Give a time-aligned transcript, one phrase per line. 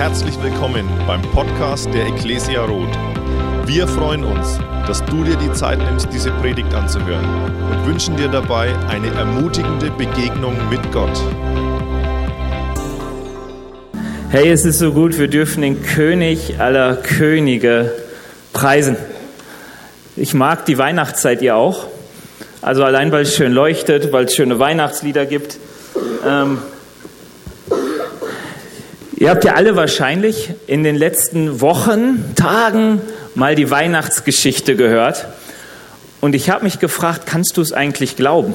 [0.00, 2.88] Herzlich willkommen beim Podcast der Ecclesia Roth.
[3.66, 7.22] Wir freuen uns, dass du dir die Zeit nimmst, diese Predigt anzuhören
[7.70, 11.12] und wünschen dir dabei eine ermutigende Begegnung mit Gott.
[14.30, 17.92] Hey, es ist so gut, wir dürfen den König aller Könige
[18.54, 18.96] preisen.
[20.16, 21.88] Ich mag die Weihnachtszeit ja auch.
[22.62, 25.58] Also allein, weil es schön leuchtet, weil es schöne Weihnachtslieder gibt.
[26.26, 26.56] Ähm,
[29.20, 33.00] ihr habt ja alle wahrscheinlich in den letzten Wochen, Tagen
[33.36, 35.26] mal die Weihnachtsgeschichte gehört.
[36.20, 38.54] Und ich habe mich gefragt, kannst du es eigentlich glauben?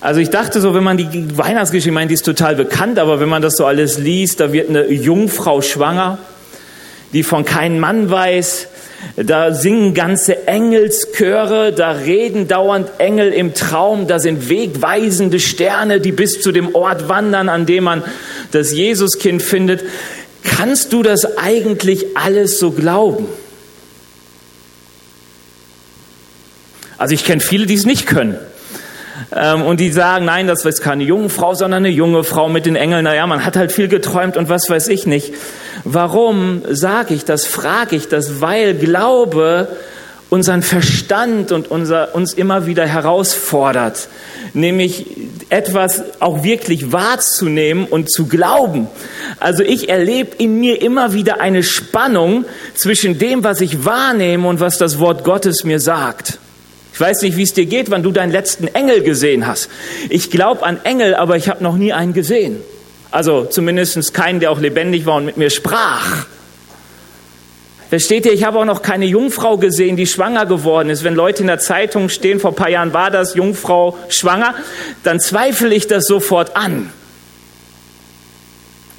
[0.00, 3.18] Also ich dachte so, wenn man die Weihnachtsgeschichte, ich meine, die ist total bekannt, aber
[3.18, 6.18] wenn man das so alles liest, da wird eine Jungfrau schwanger,
[7.12, 8.68] die von keinem Mann weiß,
[9.16, 16.12] da singen ganze Engelschöre, da reden dauernd Engel im Traum, da sind wegweisende Sterne, die
[16.12, 18.02] bis zu dem Ort wandern, an dem man
[18.52, 19.84] das Jesuskind findet.
[20.42, 23.26] Kannst du das eigentlich alles so glauben?
[26.98, 28.38] Also ich kenne viele, die es nicht können.
[29.34, 32.66] Ähm, und die sagen, nein, das ist keine junge Frau, sondern eine junge Frau mit
[32.66, 33.04] den Engeln.
[33.04, 35.34] Naja, man hat halt viel geträumt und was weiß ich nicht.
[35.84, 38.40] Warum sage ich das, frage ich das?
[38.40, 39.68] Weil Glaube
[40.28, 44.08] unseren Verstand und unser, uns immer wieder herausfordert,
[44.54, 45.06] nämlich
[45.50, 48.88] etwas auch wirklich wahrzunehmen und zu glauben.
[49.38, 54.58] Also ich erlebe in mir immer wieder eine Spannung zwischen dem, was ich wahrnehme und
[54.58, 56.38] was das Wort Gottes mir sagt.
[56.96, 59.68] Ich weiß nicht, wie es dir geht, wann du deinen letzten Engel gesehen hast.
[60.08, 62.62] Ich glaube an Engel, aber ich habe noch nie einen gesehen.
[63.10, 66.24] Also zumindest keinen, der auch lebendig war und mit mir sprach.
[67.90, 71.04] Versteht ihr, ich habe auch noch keine Jungfrau gesehen, die schwanger geworden ist.
[71.04, 74.54] Wenn Leute in der Zeitung stehen, vor ein paar Jahren war das Jungfrau schwanger,
[75.04, 76.90] dann zweifle ich das sofort an.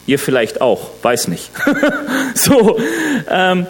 [0.05, 1.49] Ihr vielleicht auch, weiß nicht.
[2.35, 2.79] so,
[3.27, 3.65] ähm,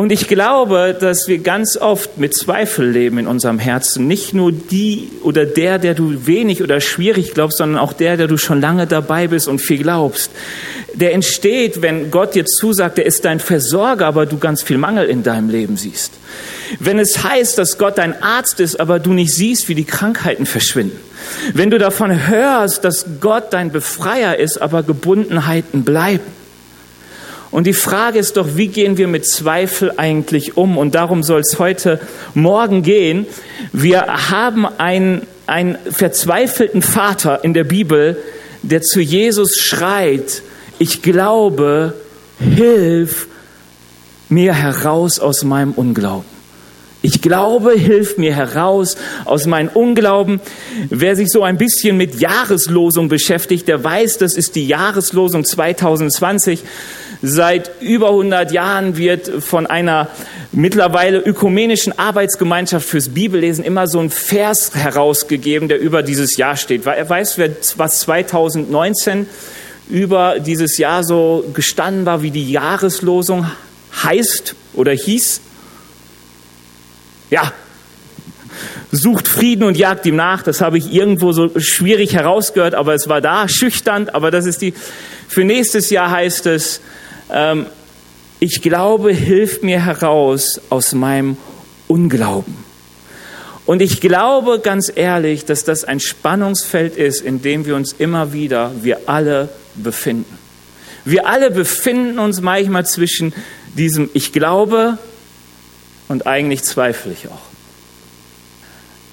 [0.00, 4.06] und ich glaube, dass wir ganz oft mit Zweifel leben in unserem Herzen.
[4.06, 8.26] Nicht nur die oder der, der du wenig oder schwierig glaubst, sondern auch der, der
[8.26, 10.30] du schon lange dabei bist und viel glaubst.
[10.94, 15.04] Der entsteht, wenn Gott dir zusagt, er ist dein Versorger, aber du ganz viel Mangel
[15.04, 16.14] in deinem Leben siehst.
[16.78, 20.46] Wenn es heißt, dass Gott dein Arzt ist, aber du nicht siehst, wie die Krankheiten
[20.46, 20.98] verschwinden.
[21.52, 26.39] Wenn du davon hörst, dass Gott dein Befreier ist, aber Gebundenheiten bleiben
[27.50, 30.78] und die Frage ist doch, wie gehen wir mit Zweifel eigentlich um?
[30.78, 32.00] Und darum soll es heute
[32.34, 33.26] Morgen gehen.
[33.72, 38.16] Wir haben einen, einen verzweifelten Vater in der Bibel,
[38.62, 40.42] der zu Jesus schreit,
[40.78, 41.94] ich glaube,
[42.38, 43.26] hilf
[44.28, 46.39] mir heraus aus meinem Unglauben.
[47.02, 50.38] Ich glaube, hilf mir heraus aus meinem Unglauben.
[50.90, 56.60] Wer sich so ein bisschen mit Jahreslosung beschäftigt, der weiß, das ist die Jahreslosung 2020.
[57.22, 60.08] Seit über 100 Jahren wird von einer
[60.52, 66.84] mittlerweile ökumenischen Arbeitsgemeinschaft fürs Bibellesen immer so ein Vers herausgegeben, der über dieses Jahr steht.
[66.84, 69.26] Weißt du, was 2019
[69.88, 73.50] über dieses Jahr so gestanden war, wie die Jahreslosung
[74.02, 75.40] heißt oder hieß?
[77.30, 77.52] Ja,
[78.92, 80.42] sucht Frieden und jagt ihm nach.
[80.42, 84.08] Das habe ich irgendwo so schwierig herausgehört, aber es war da, schüchtern.
[84.08, 84.74] Aber das ist die,
[85.28, 86.80] für nächstes Jahr heißt es,
[87.32, 87.66] ähm,
[88.40, 91.36] ich glaube, hilf mir heraus aus meinem
[91.88, 92.56] Unglauben.
[93.66, 98.32] Und ich glaube ganz ehrlich, dass das ein Spannungsfeld ist, in dem wir uns immer
[98.32, 100.38] wieder, wir alle befinden.
[101.04, 103.32] Wir alle befinden uns manchmal zwischen
[103.76, 104.98] diesem Ich glaube
[106.10, 107.38] und eigentlich zweifle ich auch.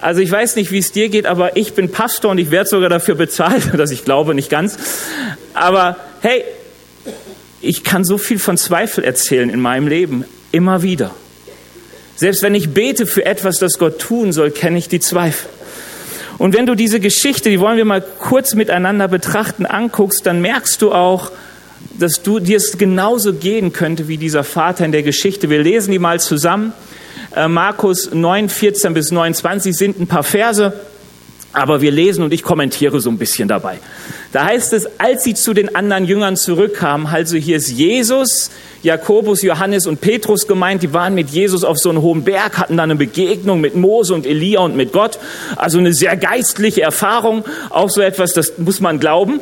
[0.00, 2.68] Also ich weiß nicht, wie es dir geht, aber ich bin Pastor und ich werde
[2.68, 4.76] sogar dafür bezahlt, dass ich glaube, nicht ganz.
[5.54, 6.42] Aber hey,
[7.60, 11.12] ich kann so viel von Zweifel erzählen in meinem Leben, immer wieder.
[12.16, 15.48] Selbst wenn ich bete für etwas, das Gott tun soll, kenne ich die Zweifel.
[16.36, 20.82] Und wenn du diese Geschichte, die wollen wir mal kurz miteinander betrachten, anguckst, dann merkst
[20.82, 21.30] du auch,
[21.96, 25.48] dass du dir es genauso gehen könnte wie dieser Vater in der Geschichte.
[25.48, 26.72] Wir lesen die mal zusammen.
[27.38, 30.72] Äh, Markus 9, 14 bis 29 sind ein paar Verse.
[31.52, 33.78] Aber wir lesen und ich kommentiere so ein bisschen dabei.
[34.32, 38.50] Da heißt es, als sie zu den anderen Jüngern zurückkamen, also hier ist Jesus,
[38.82, 42.76] Jakobus, Johannes und Petrus gemeint, die waren mit Jesus auf so einem hohen Berg, hatten
[42.76, 45.18] dann eine Begegnung mit Mose und Elia und mit Gott.
[45.56, 49.40] Also eine sehr geistliche Erfahrung, auch so etwas, das muss man glauben.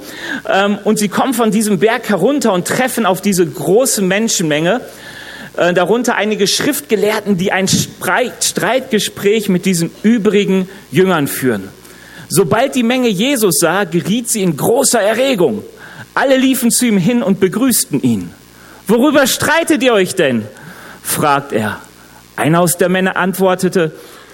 [0.49, 4.83] Ähm, und sie kommen von diesem Berg herunter und treffen auf diese große Menschenmenge
[5.57, 11.69] äh, darunter einige Schriftgelehrten, die ein Streitgespräch mit diesen übrigen Jüngern führen.
[12.29, 15.63] Sobald die Menge Jesus sah, geriet sie in großer Erregung.
[16.15, 18.31] Alle liefen zu ihm hin und begrüßten ihn.
[18.89, 20.47] Worüber streitet ihr euch denn?
[21.03, 21.81] fragt er.
[22.37, 23.93] Einer aus der Männer antwortete,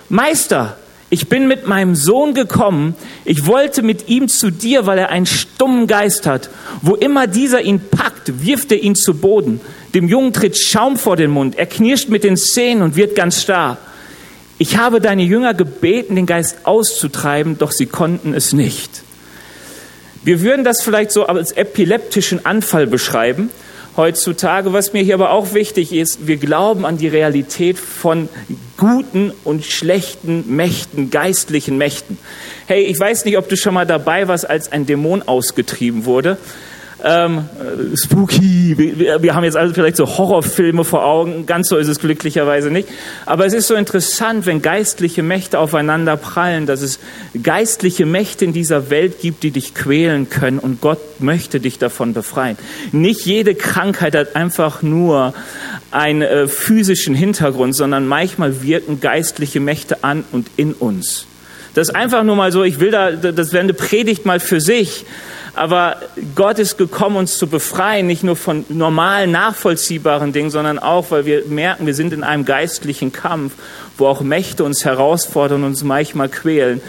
[0.08, 0.76] Meister,
[1.12, 2.94] ich bin mit meinem Sohn gekommen,
[3.26, 6.48] ich wollte mit ihm zu dir, weil er einen stummen Geist hat.
[6.80, 9.60] Wo immer dieser ihn packt, wirft er ihn zu Boden.
[9.94, 13.42] Dem Jungen tritt Schaum vor den Mund, er knirscht mit den Zähnen und wird ganz
[13.42, 13.76] starr.
[14.56, 19.02] Ich habe deine Jünger gebeten, den Geist auszutreiben, doch sie konnten es nicht.
[20.24, 23.50] Wir würden das vielleicht so als epileptischen Anfall beschreiben
[23.96, 24.72] heutzutage.
[24.72, 28.28] Was mir hier aber auch wichtig ist, wir glauben an die Realität von
[28.76, 32.18] guten und schlechten Mächten, geistlichen Mächten.
[32.66, 36.38] Hey, ich weiß nicht, ob du schon mal dabei warst, als ein Dämon ausgetrieben wurde
[37.04, 37.48] ähm,
[37.94, 38.76] spooky.
[38.76, 41.46] Wir, wir, haben jetzt also vielleicht so Horrorfilme vor Augen.
[41.46, 42.88] Ganz so ist es glücklicherweise nicht.
[43.26, 47.00] Aber es ist so interessant, wenn geistliche Mächte aufeinander prallen, dass es
[47.42, 52.14] geistliche Mächte in dieser Welt gibt, die dich quälen können und Gott möchte dich davon
[52.14, 52.56] befreien.
[52.92, 55.34] Nicht jede Krankheit hat einfach nur
[55.90, 61.26] einen äh, physischen Hintergrund, sondern manchmal wirken geistliche Mächte an und in uns.
[61.74, 64.60] Das ist einfach nur mal so, ich will da, das wäre eine Predigt mal für
[64.60, 65.06] sich.
[65.54, 65.96] Aber
[66.34, 71.26] Gott ist gekommen, uns zu befreien, nicht nur von normalen, nachvollziehbaren Dingen, sondern auch, weil
[71.26, 73.52] wir merken, wir sind in einem geistlichen Kampf,
[73.98, 76.80] wo auch Mächte uns herausfordern und uns manchmal quälen,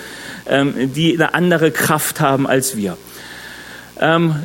[0.48, 2.98] ähm, die eine andere Kraft haben als wir.
[4.00, 4.36] Ähm,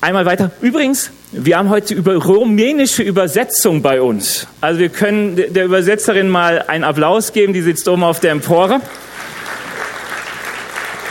[0.00, 0.50] einmal weiter.
[0.60, 4.48] Übrigens, wir haben heute über rumänische Übersetzung bei uns.
[4.60, 8.80] Also wir können der Übersetzerin mal einen Applaus geben, die sitzt oben auf der Empore.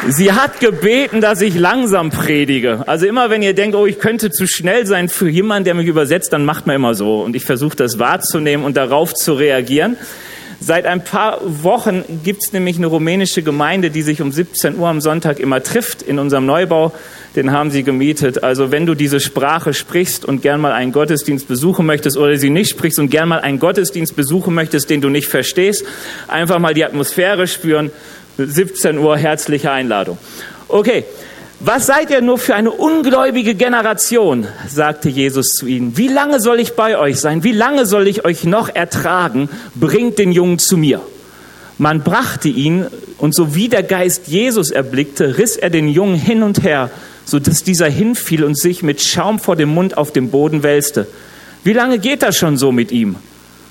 [0.08, 2.88] Sie hat gebeten, dass ich langsam predige.
[2.88, 5.88] Also immer wenn ihr denkt, oh, ich könnte zu schnell sein für jemanden, der mich
[5.88, 7.22] übersetzt, dann macht man immer so.
[7.22, 9.98] Und ich versuche das wahrzunehmen und darauf zu reagieren.
[10.62, 14.90] Seit ein paar Wochen gibt es nämlich eine rumänische Gemeinde, die sich um 17 Uhr
[14.90, 16.92] am Sonntag immer trifft in unserem Neubau.
[17.36, 18.44] Den haben sie gemietet.
[18.44, 22.50] Also wenn du diese Sprache sprichst und gern mal einen Gottesdienst besuchen möchtest oder sie
[22.50, 25.86] nicht sprichst und gern mal einen Gottesdienst besuchen möchtest, den du nicht verstehst,
[26.28, 27.92] einfach mal die Atmosphäre spüren
[28.48, 30.18] 17 Uhr herzliche Einladung.
[30.68, 31.06] Okay,
[31.60, 35.98] was seid ihr nur für eine ungläubige Generation, sagte Jesus zu ihnen.
[35.98, 37.44] Wie lange soll ich bei euch sein?
[37.44, 39.50] Wie lange soll ich euch noch ertragen?
[39.76, 41.02] Bringt den Jungen zu mir.
[41.78, 42.88] Man brachte ihn,
[43.18, 46.90] und so wie der Geist Jesus erblickte, riss er den Jungen hin und her,
[47.26, 51.08] so dass dieser hinfiel und sich mit Schaum vor dem Mund auf dem Boden wälzte.
[51.66, 53.18] Wie lange geht das schon so mit ihm?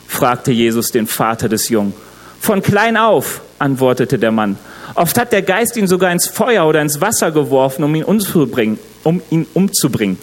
[0.06, 1.94] fragte Jesus den Vater des Jungen.
[2.40, 4.58] Von klein auf, antwortete der Mann.
[4.94, 8.78] Oft hat der Geist ihn sogar ins Feuer oder ins Wasser geworfen, um ihn umzubringen,
[9.04, 10.18] um ihn umzubringen.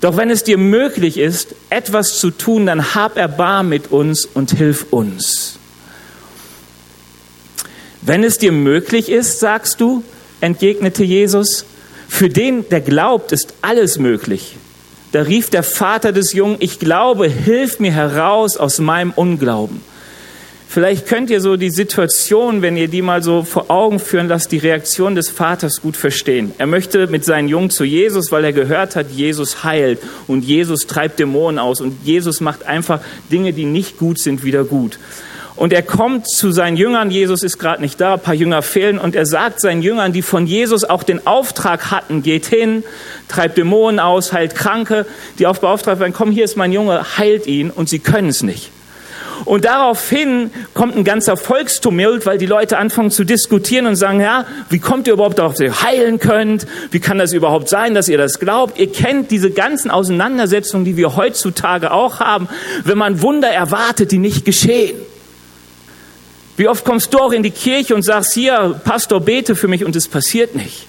[0.00, 4.50] Doch wenn es dir möglich ist, etwas zu tun, dann hab Erbarm mit uns und
[4.50, 5.58] hilf uns.
[8.02, 10.04] Wenn es dir möglich ist, sagst du,
[10.42, 11.64] entgegnete Jesus,
[12.06, 14.56] für den, der glaubt, ist alles möglich.
[15.12, 19.80] Da rief der Vater des Jungen, ich glaube, hilf mir heraus aus meinem Unglauben.
[20.74, 24.50] Vielleicht könnt ihr so die Situation, wenn ihr die mal so vor Augen führen lasst,
[24.50, 26.50] die Reaktion des Vaters gut verstehen.
[26.58, 30.88] Er möchte mit seinen Jungen zu Jesus, weil er gehört hat, Jesus heilt und Jesus
[30.88, 32.98] treibt Dämonen aus und Jesus macht einfach
[33.30, 34.98] Dinge, die nicht gut sind, wieder gut.
[35.54, 38.98] Und er kommt zu seinen Jüngern, Jesus ist gerade nicht da, ein paar Jünger fehlen,
[38.98, 42.82] und er sagt seinen Jüngern, die von Jesus auch den Auftrag hatten, geht hin,
[43.28, 45.06] treibt Dämonen aus, heilt Kranke,
[45.38, 48.42] die auch beauftragt werden, komm, hier ist mein Junge, heilt ihn, und sie können es
[48.42, 48.72] nicht.
[49.44, 54.46] Und daraufhin kommt ein ganzer Volkstumult, weil die Leute anfangen zu diskutieren und sagen, ja,
[54.70, 56.66] wie kommt ihr überhaupt darauf, dass ihr heilen könnt?
[56.90, 58.78] Wie kann das überhaupt sein, dass ihr das glaubt?
[58.78, 62.48] Ihr kennt diese ganzen Auseinandersetzungen, die wir heutzutage auch haben,
[62.84, 64.96] wenn man Wunder erwartet, die nicht geschehen.
[66.56, 69.84] Wie oft kommst du auch in die Kirche und sagst, hier, Pastor, bete für mich
[69.84, 70.86] und es passiert nicht.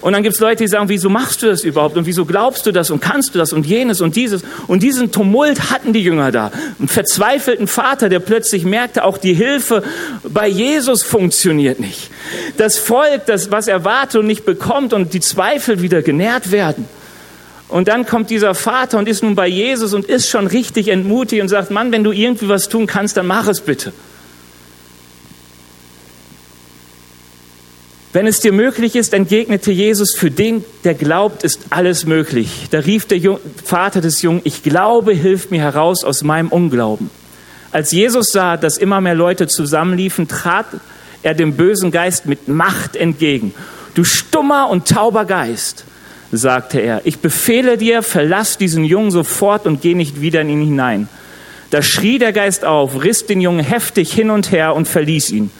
[0.00, 2.66] Und dann gibt es Leute, die sagen, wieso machst du das überhaupt und wieso glaubst
[2.66, 4.42] du das und kannst du das und jenes und dieses.
[4.66, 6.50] Und diesen Tumult hatten die Jünger da.
[6.78, 9.82] Einen verzweifelten Vater, der plötzlich merkte, auch die Hilfe
[10.22, 12.10] bei Jesus funktioniert nicht.
[12.56, 16.88] Das Volk, das was erwartet und nicht bekommt und die Zweifel wieder genährt werden.
[17.68, 21.42] Und dann kommt dieser Vater und ist nun bei Jesus und ist schon richtig entmutigt
[21.42, 23.92] und sagt, Mann, wenn du irgendwie was tun kannst, dann mach es bitte.
[28.16, 32.66] Wenn es dir möglich ist, entgegnete Jesus, für den, der glaubt, ist alles möglich.
[32.70, 33.20] Da rief der
[33.62, 37.10] Vater des Jungen, ich glaube, hilf mir heraus aus meinem Unglauben.
[37.72, 40.64] Als Jesus sah, dass immer mehr Leute zusammenliefen, trat
[41.22, 43.52] er dem bösen Geist mit Macht entgegen.
[43.94, 45.84] Du stummer und tauber Geist,
[46.32, 50.62] sagte er, ich befehle dir, verlass diesen Jungen sofort und geh nicht wieder in ihn
[50.62, 51.08] hinein.
[51.68, 55.50] Da schrie der Geist auf, riss den Jungen heftig hin und her und verließ ihn.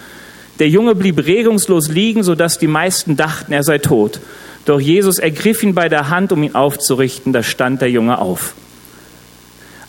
[0.59, 4.21] Der Junge blieb regungslos liegen, sodass die meisten dachten, er sei tot.
[4.65, 7.33] Doch Jesus ergriff ihn bei der Hand, um ihn aufzurichten.
[7.33, 8.55] Da stand der Junge auf.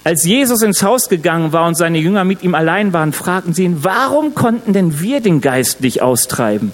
[0.04, 3.66] Als Jesus ins Haus gegangen war und seine Jünger mit ihm allein waren, fragten sie
[3.66, 6.72] ihn, warum konnten denn wir den Geist nicht austreiben?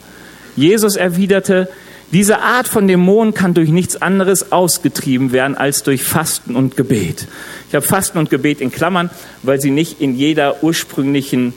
[0.55, 1.67] Jesus erwiderte,
[2.11, 7.25] diese Art von Dämonen kann durch nichts anderes ausgetrieben werden als durch Fasten und Gebet.
[7.69, 9.09] Ich habe Fasten und Gebet in Klammern,
[9.41, 11.55] weil sie nicht in jeder ursprünglichen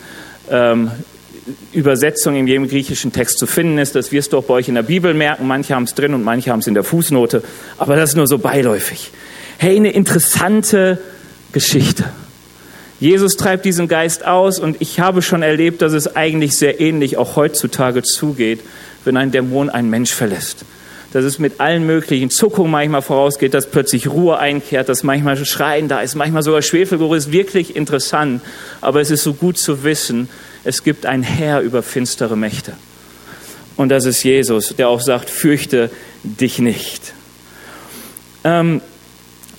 [0.50, 0.90] ähm,
[1.72, 3.94] Übersetzung in jedem griechischen Text zu finden ist.
[3.94, 5.46] Das wirst du auch bei euch in der Bibel merken.
[5.46, 7.42] Manche haben es drin und manche haben es in der Fußnote.
[7.78, 9.10] Aber das ist nur so beiläufig.
[9.58, 10.98] Hey, eine interessante
[11.52, 12.04] Geschichte.
[12.98, 17.16] Jesus treibt diesen Geist aus und ich habe schon erlebt, dass es eigentlich sehr ähnlich
[17.16, 18.60] auch heutzutage zugeht
[19.06, 20.64] wenn ein Dämon einen Mensch verlässt.
[21.12, 25.88] Dass es mit allen möglichen Zuckungen manchmal vorausgeht, dass plötzlich Ruhe einkehrt, dass manchmal Schreien
[25.88, 28.42] da ist, manchmal sogar Schwefelgeruch ist wirklich interessant.
[28.80, 30.28] Aber es ist so gut zu wissen,
[30.64, 32.72] es gibt ein Herr über finstere Mächte.
[33.76, 35.90] Und das ist Jesus, der auch sagt, fürchte
[36.22, 37.12] dich nicht.
[38.44, 38.80] Ähm,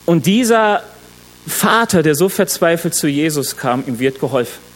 [0.06, 0.84] und dieser
[1.48, 4.67] Vater, der so verzweifelt zu Jesus kam, ihm wird geholfen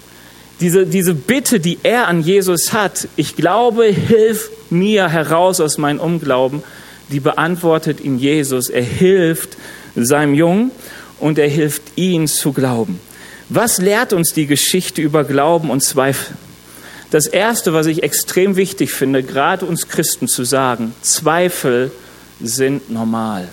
[0.61, 5.99] diese, diese Bitte, die er an Jesus hat, ich glaube, hilf mir heraus aus meinem
[5.99, 6.63] Unglauben,
[7.09, 8.69] die beantwortet ihn Jesus.
[8.69, 9.57] Er hilft
[9.95, 10.71] seinem Jungen
[11.19, 12.99] und er hilft ihn zu glauben.
[13.49, 16.35] Was lehrt uns die Geschichte über Glauben und Zweifel?
[17.09, 21.91] Das Erste, was ich extrem wichtig finde, gerade uns Christen zu sagen, Zweifel
[22.39, 23.49] sind normal.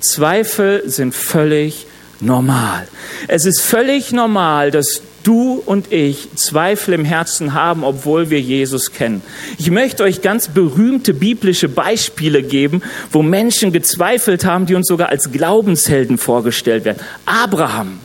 [0.00, 1.86] Zweifel sind völlig
[2.20, 2.88] normal.
[3.28, 8.92] Es ist völlig normal, dass du und ich Zweifel im Herzen haben, obwohl wir Jesus
[8.92, 9.22] kennen.
[9.58, 15.08] Ich möchte euch ganz berühmte biblische Beispiele geben, wo Menschen gezweifelt haben, die uns sogar
[15.08, 17.00] als Glaubenshelden vorgestellt werden.
[17.26, 17.98] Abraham.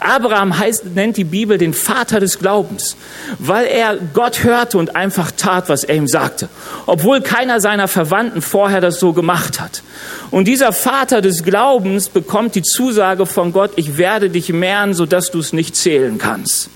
[0.00, 2.96] Abraham heißt, nennt die Bibel den Vater des Glaubens,
[3.38, 6.48] weil er Gott hörte und einfach tat, was er ihm sagte,
[6.86, 9.82] obwohl keiner seiner Verwandten vorher das so gemacht hat.
[10.30, 15.30] Und dieser Vater des Glaubens bekommt die Zusage von Gott, ich werde dich mehren, sodass
[15.30, 16.70] du es nicht zählen kannst.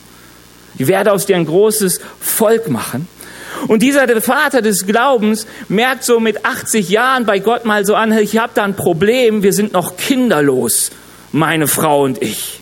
[0.79, 3.07] Ich werde aus dir ein großes Volk machen.
[3.69, 8.12] Und dieser Vater des Glaubens merkt so mit 80 Jahren bei Gott mal so an,
[8.19, 10.91] ich habe da ein Problem, wir sind noch kinderlos,
[11.31, 12.62] meine Frau und ich.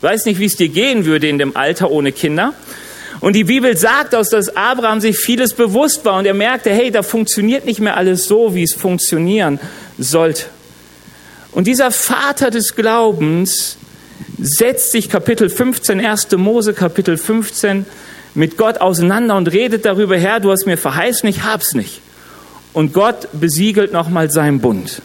[0.00, 2.54] Weiß nicht, wie es dir gehen würde in dem Alter ohne Kinder.
[3.20, 6.90] Und die Bibel sagt aus, dass Abraham sich vieles bewusst war und er merkte, hey,
[6.90, 9.58] da funktioniert nicht mehr alles so, wie es funktionieren
[9.98, 10.44] sollte.
[11.50, 13.76] Und dieser Vater des Glaubens
[14.38, 16.30] setzt sich Kapitel 15, 1.
[16.36, 17.86] Mose Kapitel 15
[18.34, 22.00] mit Gott auseinander und redet darüber, Herr, du hast mir verheißen, ich hab's nicht.
[22.72, 25.02] Und Gott besiegelt nochmal seinen Bund.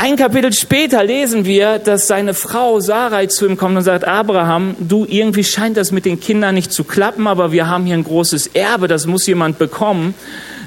[0.00, 4.76] Ein Kapitel später lesen wir, dass seine Frau Sarai zu ihm kommt und sagt, Abraham,
[4.78, 8.04] du, irgendwie scheint das mit den Kindern nicht zu klappen, aber wir haben hier ein
[8.04, 10.14] großes Erbe, das muss jemand bekommen.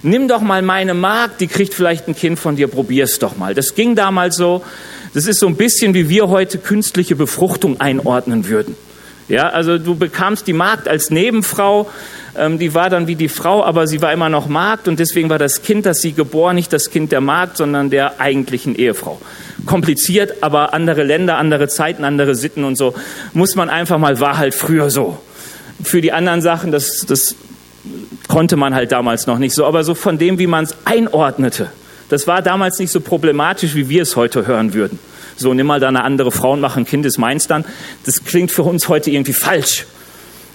[0.04, 3.54] Nimm doch mal meine Magd, die kriegt vielleicht ein Kind von dir, probier's doch mal.
[3.54, 4.66] Das ging damals so.
[5.14, 8.76] Das ist so ein bisschen, wie wir heute künstliche Befruchtung einordnen würden.
[9.30, 11.90] Ja, also du bekamst die Magd als Nebenfrau,
[12.36, 15.38] die war dann wie die Frau, aber sie war immer noch Magd und deswegen war
[15.38, 19.20] das Kind, das sie geboren, nicht das Kind der Magd, sondern der eigentlichen Ehefrau.
[19.66, 22.94] Kompliziert, aber andere Länder, andere Zeiten, andere Sitten und so,
[23.34, 25.20] muss man einfach mal, war halt früher so.
[25.84, 27.36] Für die anderen Sachen, das, das
[28.28, 31.70] konnte man halt damals noch nicht so, aber so von dem, wie man es einordnete,
[32.10, 35.00] das war damals nicht so problematisch, wie wir es heute hören würden.
[35.38, 37.66] So, nimm mal da eine andere Frau und mach ein Kind, ist meins dann.
[38.06, 39.86] Das klingt für uns heute irgendwie falsch.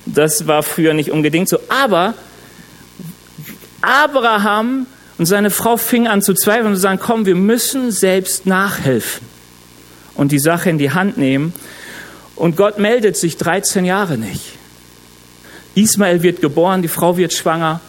[0.07, 1.59] Das war früher nicht unbedingt so.
[1.69, 2.15] Aber
[3.83, 4.87] Abraham
[5.19, 9.27] und seine Frau fingen an zu zweifeln und zu sagen, komm, wir müssen selbst nachhelfen
[10.15, 11.53] und die Sache in die Hand nehmen.
[12.37, 14.43] Und Gott meldet sich 13 Jahre nicht.
[15.75, 17.81] Ismael wird geboren, die Frau wird schwanger.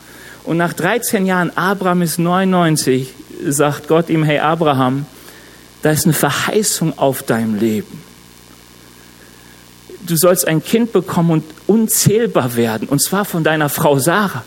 [0.44, 3.14] Und nach 13 Jahren, Abraham ist 99,
[3.46, 5.06] sagt Gott ihm, hey Abraham,
[5.82, 8.07] da ist eine Verheißung auf deinem Leben
[10.08, 14.44] du sollst ein Kind bekommen und unzählbar werden, und zwar von deiner Frau Sarah.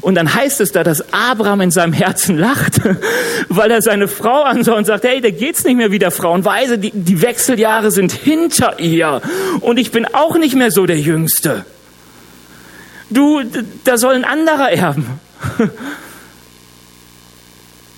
[0.00, 2.80] Und dann heißt es da, dass Abraham in seinem Herzen lacht,
[3.48, 6.32] weil er seine Frau ansah und sagt, hey, da geht's nicht mehr wie der Frau.
[6.32, 9.20] Und weise, die, die Wechseljahre sind hinter ihr.
[9.60, 11.64] Und ich bin auch nicht mehr so der Jüngste.
[13.10, 13.42] Du,
[13.84, 15.06] da soll ein anderer erben.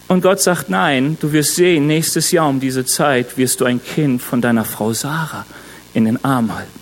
[0.09, 3.83] Und Gott sagt, nein, du wirst sehen, nächstes Jahr um diese Zeit wirst du ein
[3.85, 5.45] Kind von deiner Frau Sarah
[5.93, 6.78] in den Arm halten.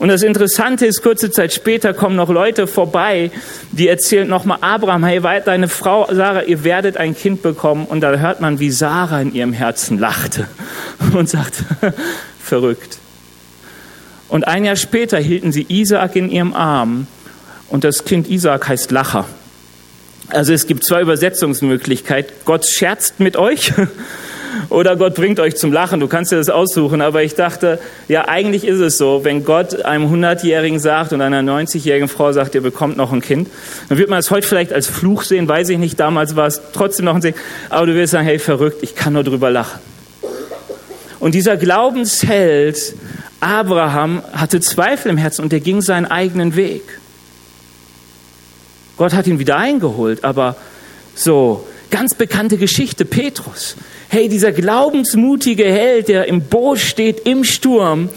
[0.00, 3.30] Und das Interessante ist, kurze Zeit später kommen noch Leute vorbei,
[3.70, 7.84] die erzählen nochmal Abraham, hey, deine Frau Sarah, ihr werdet ein Kind bekommen.
[7.84, 10.48] Und da hört man, wie Sarah in ihrem Herzen lachte
[11.12, 11.64] und sagt,
[12.42, 12.96] verrückt.
[14.30, 17.06] Und ein Jahr später hielten sie Isaak in ihrem Arm
[17.68, 19.26] Und das Kind Isaac heißt Lacher.
[20.28, 22.32] Also es gibt zwei Übersetzungsmöglichkeiten.
[22.46, 23.74] Gott scherzt mit euch
[24.68, 26.00] oder Gott bringt euch zum Lachen.
[26.00, 27.00] Du kannst dir das aussuchen.
[27.00, 27.78] Aber ich dachte,
[28.08, 32.54] ja, eigentlich ist es so, wenn Gott einem 100-Jährigen sagt und einer 90-jährigen Frau sagt,
[32.54, 33.48] ihr bekommt noch ein Kind,
[33.88, 35.98] dann wird man es heute vielleicht als Fluch sehen, weiß ich nicht.
[35.98, 37.36] Damals war es trotzdem noch ein Segen.
[37.68, 39.80] Aber du wirst sagen, hey, verrückt, ich kann nur drüber lachen.
[41.18, 42.94] Und dieser Glaubensheld
[43.40, 46.82] Abraham hatte Zweifel im Herzen und er ging seinen eigenen Weg.
[48.96, 50.56] Gott hat ihn wieder eingeholt, aber
[51.14, 53.76] so, ganz bekannte Geschichte, Petrus.
[54.08, 58.08] Hey, dieser glaubensmutige Held, der im Boot steht, im Sturm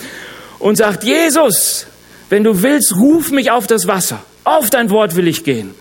[0.59, 1.87] und sagt, Jesus,
[2.29, 4.23] wenn du willst, ruf mich auf das Wasser.
[4.43, 5.75] Auf dein Wort will ich gehen.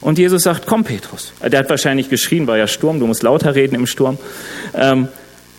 [0.00, 1.32] Und Jesus sagt, komm Petrus.
[1.42, 4.18] Der hat wahrscheinlich geschrien, war ja Sturm, du musst lauter reden im Sturm.
[4.74, 5.08] Ähm,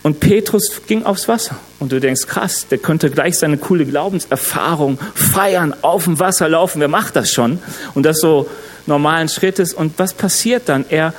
[0.04, 1.58] und Petrus ging aufs Wasser.
[1.80, 6.80] Und du denkst, krass, der könnte gleich seine coole Glaubenserfahrung feiern, auf dem Wasser laufen.
[6.80, 7.60] Wer macht das schon?
[7.94, 8.50] Und das so
[8.86, 9.74] normalen Schrittes.
[9.74, 10.86] Und was passiert dann?
[10.88, 11.14] Er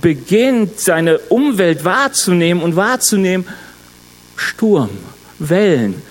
[0.00, 3.46] beginnt, seine Umwelt wahrzunehmen und wahrzunehmen,
[4.36, 4.90] Sturm,
[5.38, 6.02] Wellen.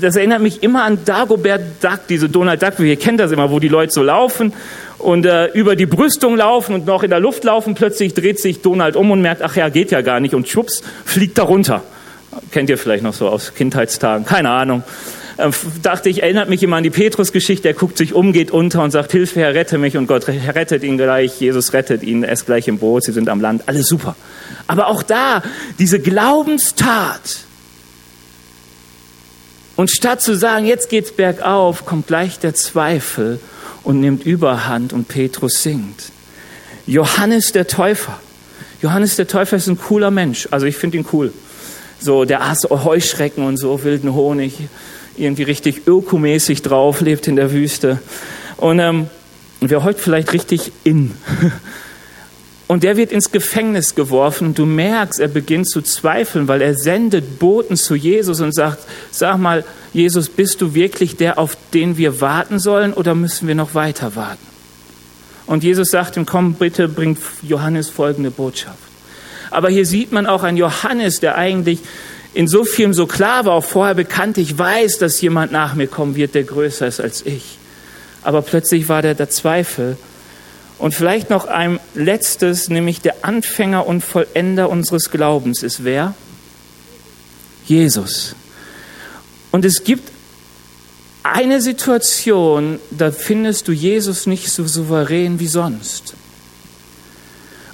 [0.00, 3.58] Das erinnert mich immer an Dagobert Duck, diese Donald Duck, ihr kennt das immer, wo
[3.58, 4.52] die Leute so laufen
[4.98, 7.74] und äh, über die Brüstung laufen und noch in der Luft laufen.
[7.74, 10.82] Plötzlich dreht sich Donald um und merkt, ach ja, geht ja gar nicht und schwupps,
[11.04, 11.82] fliegt da runter.
[12.50, 14.82] Kennt ihr vielleicht noch so aus Kindheitstagen, keine Ahnung.
[15.36, 17.68] Ähm, dachte ich, erinnert mich immer an die Petrus-Geschichte.
[17.68, 19.96] Er guckt sich um, geht unter und sagt, Hilfe, Herr, rette mich.
[19.96, 21.40] Und Gott rettet ihn gleich.
[21.40, 22.22] Jesus rettet ihn.
[22.22, 23.04] Ist gleich im Boot.
[23.04, 23.64] Sie sind am Land.
[23.66, 24.16] Alles super.
[24.66, 25.42] Aber auch da,
[25.78, 27.38] diese Glaubenstat.
[29.76, 33.40] Und statt zu sagen, jetzt geht's bergauf, kommt gleich der Zweifel
[33.82, 36.12] und nimmt Überhand und Petrus singt.
[36.86, 38.20] Johannes der Täufer.
[38.82, 40.46] Johannes der Täufer ist ein cooler Mensch.
[40.52, 41.32] Also ich finde ihn cool.
[41.98, 44.58] So, der aß Heuschrecken und so, wilden Honig
[45.16, 48.00] irgendwie richtig ökomäßig drauf, lebt in der Wüste.
[48.56, 49.08] Und ähm,
[49.60, 51.12] wäre heute vielleicht richtig in.
[52.66, 57.38] Und der wird ins Gefängnis geworfen du merkst, er beginnt zu zweifeln, weil er sendet
[57.38, 58.78] Boten zu Jesus und sagt,
[59.10, 63.54] sag mal, Jesus, bist du wirklich der, auf den wir warten sollen oder müssen wir
[63.54, 64.44] noch weiter warten?
[65.46, 68.78] Und Jesus sagt ihm, komm, bitte bringt Johannes folgende Botschaft.
[69.50, 71.80] Aber hier sieht man auch einen Johannes, der eigentlich
[72.34, 75.86] in so vielem so klar war, auch vorher bekannt, ich weiß, dass jemand nach mir
[75.86, 77.58] kommen wird, der größer ist als ich.
[78.22, 79.96] Aber plötzlich war da der Zweifel.
[80.78, 86.14] Und vielleicht noch ein letztes, nämlich der Anfänger und Vollender unseres Glaubens ist wer?
[87.66, 88.34] Jesus.
[89.52, 90.10] Und es gibt
[91.22, 96.14] eine Situation, da findest du Jesus nicht so souverän wie sonst.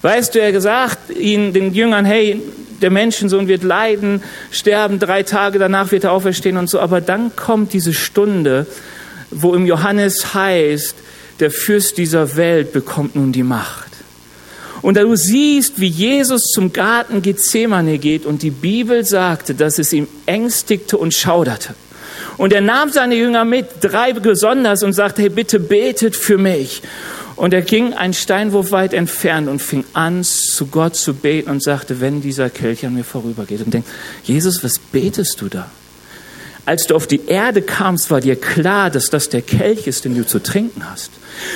[0.03, 2.41] Weißt du, er gesagt ihnen, den Jüngern, hey,
[2.81, 6.81] der Menschensohn wird leiden, sterben, drei Tage danach wird er auferstehen und so.
[6.81, 8.67] Aber dann kommt diese Stunde,
[9.31, 10.97] wo im Johannes heißt,
[11.41, 13.91] der Fürst dieser Welt bekommt nun die Macht.
[14.83, 19.79] Und da du siehst, wie Jesus zum Garten Gethsemane geht und die Bibel sagte, dass
[19.79, 21.75] es ihm ängstigte und schauderte.
[22.39, 26.83] Und er nahm seine Jünger mit, drei besonders, und sagte, hey, bitte betet für mich.
[27.41, 31.63] Und er ging einen Steinwurf weit entfernt und fing an, zu Gott zu beten und
[31.63, 33.63] sagte, wenn dieser Kelch an mir vorübergeht.
[33.63, 33.89] Und denkt,
[34.25, 35.71] Jesus, was betest du da?
[36.67, 40.17] Als du auf die Erde kamst, war dir klar, dass das der Kelch ist, den
[40.17, 41.13] du zu trinken hast.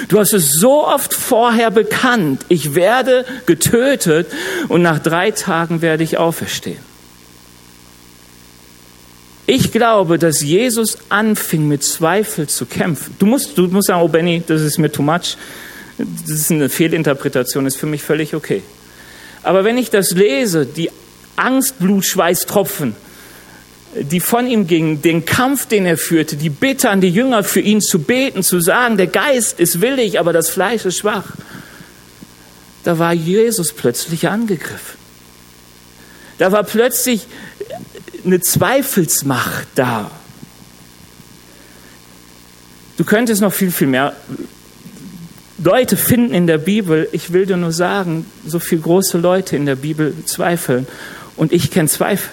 [0.08, 4.28] Du hast es so oft vorher bekannt, ich werde getötet
[4.68, 6.80] und nach drei Tagen werde ich auferstehen.
[9.44, 13.14] Ich glaube, dass Jesus anfing mit Zweifel zu kämpfen.
[13.18, 15.36] Du musst, du musst sagen, oh Benny, das ist mir too much
[15.98, 18.62] das ist eine Fehlinterpretation, ist für mich völlig okay.
[19.42, 20.90] Aber wenn ich das lese, die
[21.36, 22.96] Angst, Blut, Schweiß, Tropfen,
[23.94, 27.60] die von ihm gingen, den Kampf, den er führte, die Bitte an die Jünger für
[27.60, 31.32] ihn zu beten, zu sagen, der Geist ist willig, aber das Fleisch ist schwach.
[32.82, 34.98] Da war Jesus plötzlich angegriffen.
[36.38, 37.26] Da war plötzlich
[38.24, 40.10] eine Zweifelsmacht da.
[42.96, 44.14] Du könntest noch viel, viel mehr
[45.62, 49.66] Leute finden in der Bibel, ich will dir nur sagen, so viele große Leute in
[49.66, 50.86] der Bibel zweifeln.
[51.36, 52.30] Und ich kenne Zweifel.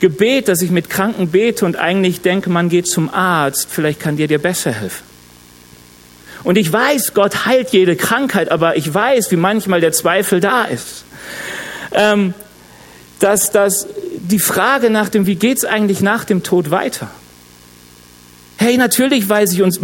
[0.00, 4.16] Gebet, dass ich mit Kranken bete und eigentlich denke, man geht zum Arzt, vielleicht kann
[4.16, 5.04] dir dir besser helfen.
[6.42, 10.64] Und ich weiß, Gott heilt jede Krankheit, aber ich weiß, wie manchmal der Zweifel da
[10.64, 11.04] ist.
[11.92, 12.34] Ähm,
[13.20, 13.86] dass, dass
[14.18, 17.08] die Frage nach dem, wie geht es eigentlich nach dem Tod weiter?
[18.62, 19.80] Hey, natürlich weiß ich uns,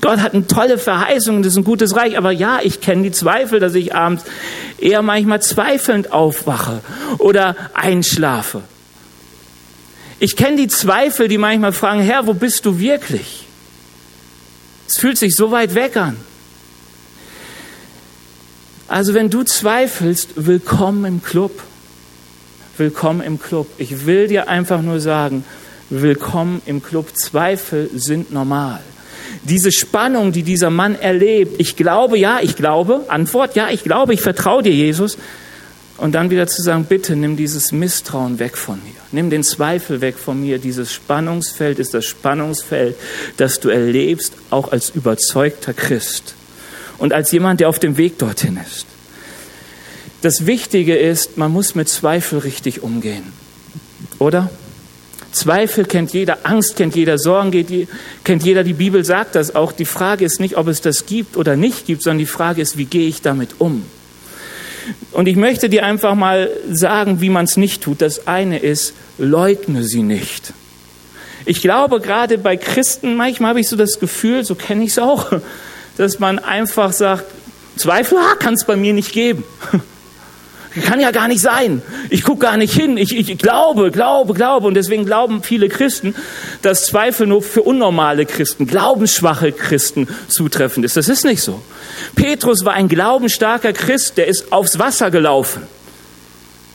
[0.00, 3.10] Gott hat eine tolle Verheißung, das ist ein gutes Reich, aber ja, ich kenne die
[3.10, 4.22] Zweifel, dass ich abends
[4.78, 6.82] eher manchmal zweifelnd aufwache
[7.18, 8.62] oder einschlafe.
[10.20, 13.44] Ich kenne die Zweifel, die manchmal fragen, Herr, wo bist du wirklich?
[14.86, 16.16] Es fühlt sich so weit weg an.
[18.86, 21.60] Also wenn du zweifelst, willkommen im Club.
[22.76, 23.66] Willkommen im Club.
[23.78, 25.44] Ich will dir einfach nur sagen,
[25.90, 27.16] willkommen im Club.
[27.16, 28.80] Zweifel sind normal.
[29.44, 34.14] Diese Spannung, die dieser Mann erlebt, ich glaube, ja, ich glaube, Antwort, ja, ich glaube,
[34.14, 35.18] ich vertraue dir, Jesus.
[35.98, 38.92] Und dann wieder zu sagen, bitte nimm dieses Misstrauen weg von mir.
[39.12, 40.58] Nimm den Zweifel weg von mir.
[40.58, 42.96] Dieses Spannungsfeld ist das Spannungsfeld,
[43.38, 46.34] das du erlebst, auch als überzeugter Christ
[46.98, 48.86] und als jemand, der auf dem Weg dorthin ist.
[50.20, 53.32] Das Wichtige ist, man muss mit Zweifel richtig umgehen.
[54.18, 54.50] Oder?
[55.36, 57.86] Zweifel kennt jeder, Angst kennt jeder, Sorgen
[58.24, 58.64] kennt jeder.
[58.64, 59.72] Die Bibel sagt das auch.
[59.72, 62.78] Die Frage ist nicht, ob es das gibt oder nicht gibt, sondern die Frage ist,
[62.78, 63.84] wie gehe ich damit um?
[65.12, 68.00] Und ich möchte dir einfach mal sagen, wie man es nicht tut.
[68.00, 70.54] Das eine ist, leugne sie nicht.
[71.44, 74.98] Ich glaube, gerade bei Christen, manchmal habe ich so das Gefühl, so kenne ich es
[74.98, 75.32] auch,
[75.98, 77.24] dass man einfach sagt,
[77.76, 79.44] Zweifel ah, kann es bei mir nicht geben.
[80.84, 81.82] Kann ja gar nicht sein.
[82.10, 82.96] Ich gucke gar nicht hin.
[82.98, 84.66] Ich, ich glaube, glaube, glaube.
[84.66, 86.14] Und deswegen glauben viele Christen,
[86.62, 90.96] dass Zweifel nur für unnormale Christen, glaubensschwache Christen zutreffend ist.
[90.96, 91.62] Das ist nicht so.
[92.14, 95.62] Petrus war ein glaubensstarker Christ, der ist aufs Wasser gelaufen.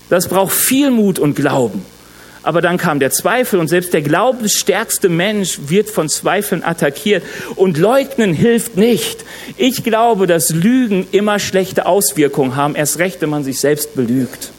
[0.09, 1.85] Das braucht viel Mut und Glauben.
[2.43, 7.23] Aber dann kam der Zweifel und selbst der glaubensstärkste Mensch wird von Zweifeln attackiert.
[7.55, 9.23] Und leugnen hilft nicht.
[9.57, 14.51] Ich glaube, dass Lügen immer schlechte Auswirkungen haben, erst recht, wenn man sich selbst belügt.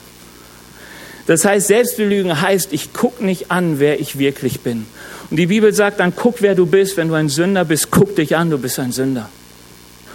[1.27, 4.87] Das heißt, Selbstbelügen heißt, ich gucke nicht an, wer ich wirklich bin.
[5.31, 6.97] Und die Bibel sagt dann, guck, wer du bist.
[6.97, 9.29] Wenn du ein Sünder bist, guck dich an, du bist ein Sünder.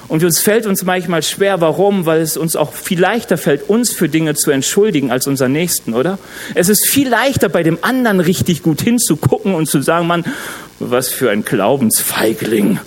[0.07, 1.59] Und uns fällt uns manchmal schwer.
[1.59, 2.05] Warum?
[2.05, 5.93] Weil es uns auch viel leichter fällt, uns für Dinge zu entschuldigen als unser Nächsten,
[5.93, 6.17] oder?
[6.55, 10.23] Es ist viel leichter, bei dem anderen richtig gut hinzugucken und zu sagen, Mann,
[10.79, 12.79] was für ein Glaubensfeigling,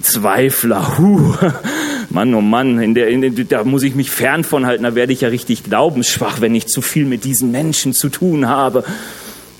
[0.00, 1.34] Zweifler, huh.
[2.10, 4.94] Mann, oh Mann, in der, in der, da muss ich mich fern von halten, da
[4.94, 8.84] werde ich ja richtig glaubensschwach, wenn ich zu viel mit diesen Menschen zu tun habe.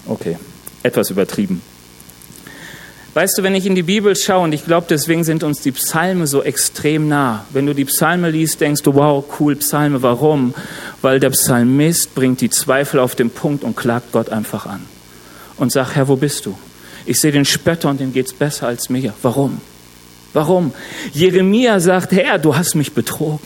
[0.06, 0.36] Okay,
[0.82, 1.62] etwas übertrieben.
[3.14, 5.72] Weißt du, wenn ich in die Bibel schaue, und ich glaube, deswegen sind uns die
[5.72, 7.44] Psalme so extrem nah.
[7.52, 10.54] Wenn du die Psalme liest, denkst du, wow, cool, Psalme, warum?
[11.02, 14.80] Weil der Psalmist bringt die Zweifel auf den Punkt und klagt Gott einfach an.
[15.58, 16.56] Und sagt, Herr, wo bist du?
[17.04, 19.12] Ich sehe den Spötter und dem geht's besser als mir.
[19.20, 19.60] Warum?
[20.32, 20.72] Warum?
[21.12, 23.40] Jeremia sagt, Herr, du hast mich betrogen.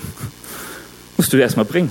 [1.17, 1.91] Musst du dir erstmal bringen.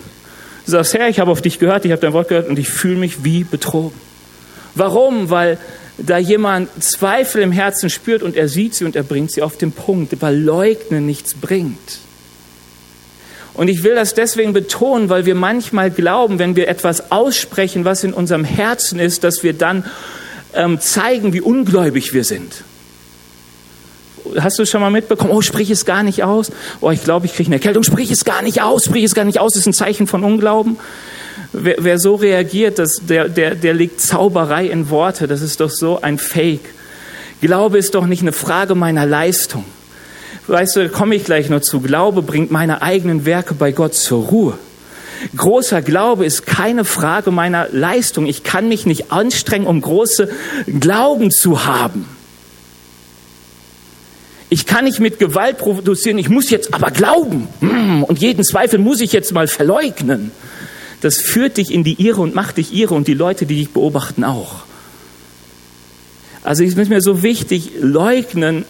[0.65, 2.69] Du sagst, Herr, ich habe auf dich gehört, ich habe dein Wort gehört und ich
[2.69, 3.99] fühle mich wie betrogen.
[4.75, 5.29] Warum?
[5.29, 5.57] Weil
[5.97, 9.57] da jemand Zweifel im Herzen spürt und er sieht sie und er bringt sie auf
[9.57, 11.99] den Punkt, weil Leugnen nichts bringt.
[13.53, 18.03] Und ich will das deswegen betonen, weil wir manchmal glauben, wenn wir etwas aussprechen, was
[18.03, 19.85] in unserem Herzen ist, dass wir dann
[20.53, 22.63] ähm, zeigen, wie ungläubig wir sind.
[24.37, 25.31] Hast du schon mal mitbekommen?
[25.31, 26.51] Oh, sprich es gar nicht aus.
[26.81, 27.83] Oh, ich glaube, ich kriege eine Erkältung.
[27.83, 28.85] Sprich es gar nicht aus.
[28.85, 29.53] Sprich es gar nicht aus.
[29.53, 30.77] Das ist ein Zeichen von Unglauben.
[31.57, 35.27] Wer, wer so reagiert, das, der, der, der legt Zauberei in Worte.
[35.27, 36.65] Das ist doch so ein Fake.
[37.39, 39.63] Glaube ist doch nicht eine Frage meiner Leistung.
[40.47, 41.79] Weißt du, da komme ich gleich noch zu.
[41.79, 44.57] Glaube bringt meine eigenen Werke bei Gott zur Ruhe.
[45.35, 48.25] Großer Glaube ist keine Frage meiner Leistung.
[48.25, 50.29] Ich kann mich nicht anstrengen, um große
[50.79, 52.05] Glauben zu haben.
[54.49, 57.47] Ich kann nicht mit Gewalt produzieren, ich muss jetzt aber glauben.
[57.61, 60.31] Hm, und jeden Zweifel muss ich jetzt mal verleugnen
[61.05, 63.69] das führt dich in die Irre und macht dich irre und die Leute, die dich
[63.69, 64.63] beobachten, auch.
[66.41, 68.65] Also es ist mir so wichtig, leugnen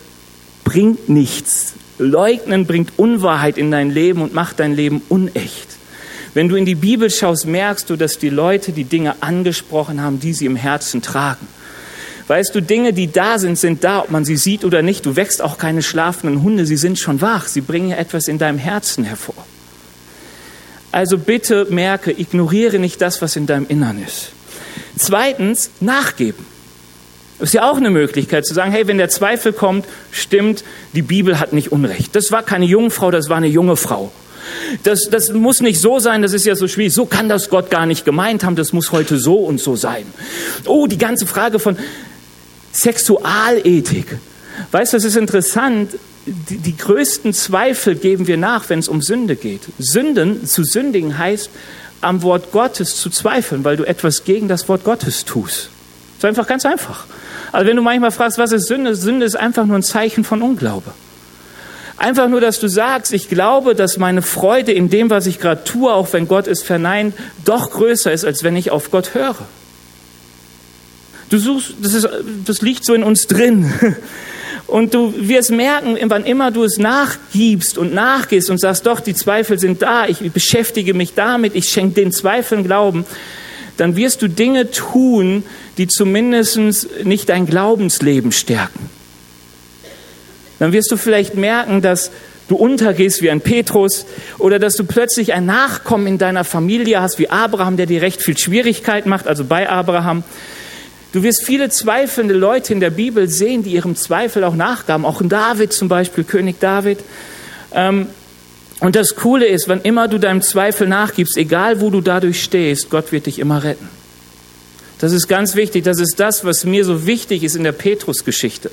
[0.66, 1.76] bringt nichts.
[1.98, 5.78] Leugnen bringt Unwahrheit in dein Leben und macht dein Leben unecht.
[6.34, 10.20] Wenn du in die Bibel schaust, merkst du, dass die Leute die Dinge angesprochen haben,
[10.20, 11.48] die sie im Herzen tragen.
[12.28, 15.06] Weißt du, Dinge, die da sind, sind da, ob man sie sieht oder nicht.
[15.06, 17.48] Du wächst auch keine schlafenden Hunde, sie sind schon wach.
[17.48, 19.35] Sie bringen etwas in deinem Herzen hervor.
[20.96, 24.32] Also bitte merke, ignoriere nicht das, was in deinem Innern ist.
[24.98, 26.46] Zweitens, nachgeben.
[27.38, 31.02] Das ist ja auch eine Möglichkeit zu sagen, hey, wenn der Zweifel kommt, stimmt, die
[31.02, 32.16] Bibel hat nicht Unrecht.
[32.16, 34.10] Das war keine Jungfrau, das war eine junge Frau.
[34.84, 36.94] Das, das muss nicht so sein, das ist ja so schwierig.
[36.94, 40.06] So kann das Gott gar nicht gemeint haben, das muss heute so und so sein.
[40.66, 41.76] Oh, die ganze Frage von
[42.72, 44.18] Sexualethik.
[44.72, 45.90] Weißt du, das ist interessant
[46.26, 49.62] die, die größten Zweifel geben wir nach, wenn es um Sünde geht.
[49.78, 51.50] Sünden, zu sündigen heißt,
[52.02, 55.70] am Wort Gottes zu zweifeln, weil du etwas gegen das Wort Gottes tust.
[56.16, 57.06] Das ist einfach ganz einfach.
[57.52, 58.96] Also wenn du manchmal fragst, was ist Sünde?
[58.96, 60.92] Sünde ist einfach nur ein Zeichen von Unglaube.
[61.98, 65.64] Einfach nur, dass du sagst, ich glaube, dass meine Freude in dem, was ich gerade
[65.64, 69.38] tue, auch wenn Gott es verneint, doch größer ist, als wenn ich auf Gott höre.
[71.30, 72.08] Du suchst, das, ist,
[72.46, 73.74] das liegt so in uns drin.
[74.68, 79.14] Und du wirst merken, wann immer du es nachgibst und nachgehst und sagst, doch, die
[79.14, 83.06] Zweifel sind da, ich beschäftige mich damit, ich schenke den Zweifeln Glauben,
[83.78, 85.44] dann wirst du Dinge tun,
[85.78, 88.90] die zumindest nicht dein Glaubensleben stärken.
[90.58, 92.10] Dann wirst du vielleicht merken, dass
[92.48, 94.06] du untergehst wie ein Petrus
[94.38, 98.22] oder dass du plötzlich ein Nachkommen in deiner Familie hast wie Abraham, der dir recht
[98.22, 100.24] viel Schwierigkeit macht, also bei Abraham.
[101.16, 105.22] Du wirst viele zweifelnde Leute in der Bibel sehen, die ihrem Zweifel auch nachgaben, auch
[105.22, 107.00] in David zum Beispiel, König David.
[107.72, 108.08] Ähm,
[108.82, 112.90] und das Coole ist, wann immer du deinem Zweifel nachgibst, egal wo du dadurch stehst,
[112.90, 113.88] Gott wird dich immer retten.
[115.00, 115.86] Das ist ganz wichtig.
[115.86, 118.70] Das ist das, was mir so wichtig ist in der Petrus-Geschichte.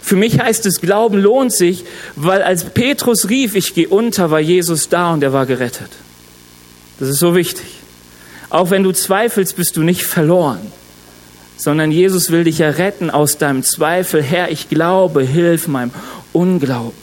[0.00, 1.84] Für mich heißt es, Glauben lohnt sich,
[2.14, 5.90] weil als Petrus rief, ich gehe unter, war Jesus da und er war gerettet.
[7.00, 7.66] Das ist so wichtig.
[8.50, 10.60] Auch wenn du zweifelst, bist du nicht verloren,
[11.60, 14.22] sondern Jesus will dich ja retten aus deinem Zweifel.
[14.22, 15.90] Herr, ich glaube, hilf meinem
[16.32, 16.98] Unglauben.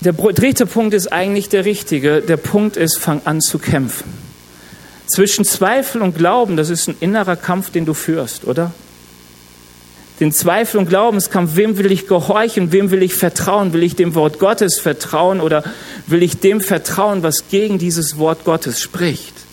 [0.00, 2.20] Der dritte Punkt ist eigentlich der richtige.
[2.20, 4.04] Der Punkt ist, fang an zu kämpfen.
[5.06, 8.72] Zwischen Zweifel und Glauben, das ist ein innerer Kampf, den du führst, oder?
[10.20, 13.72] Den Zweifel und Glaubenskampf, wem will ich gehorchen, wem will ich vertrauen?
[13.72, 15.64] Will ich dem Wort Gottes vertrauen oder
[16.06, 19.49] will ich dem vertrauen, was gegen dieses Wort Gottes spricht?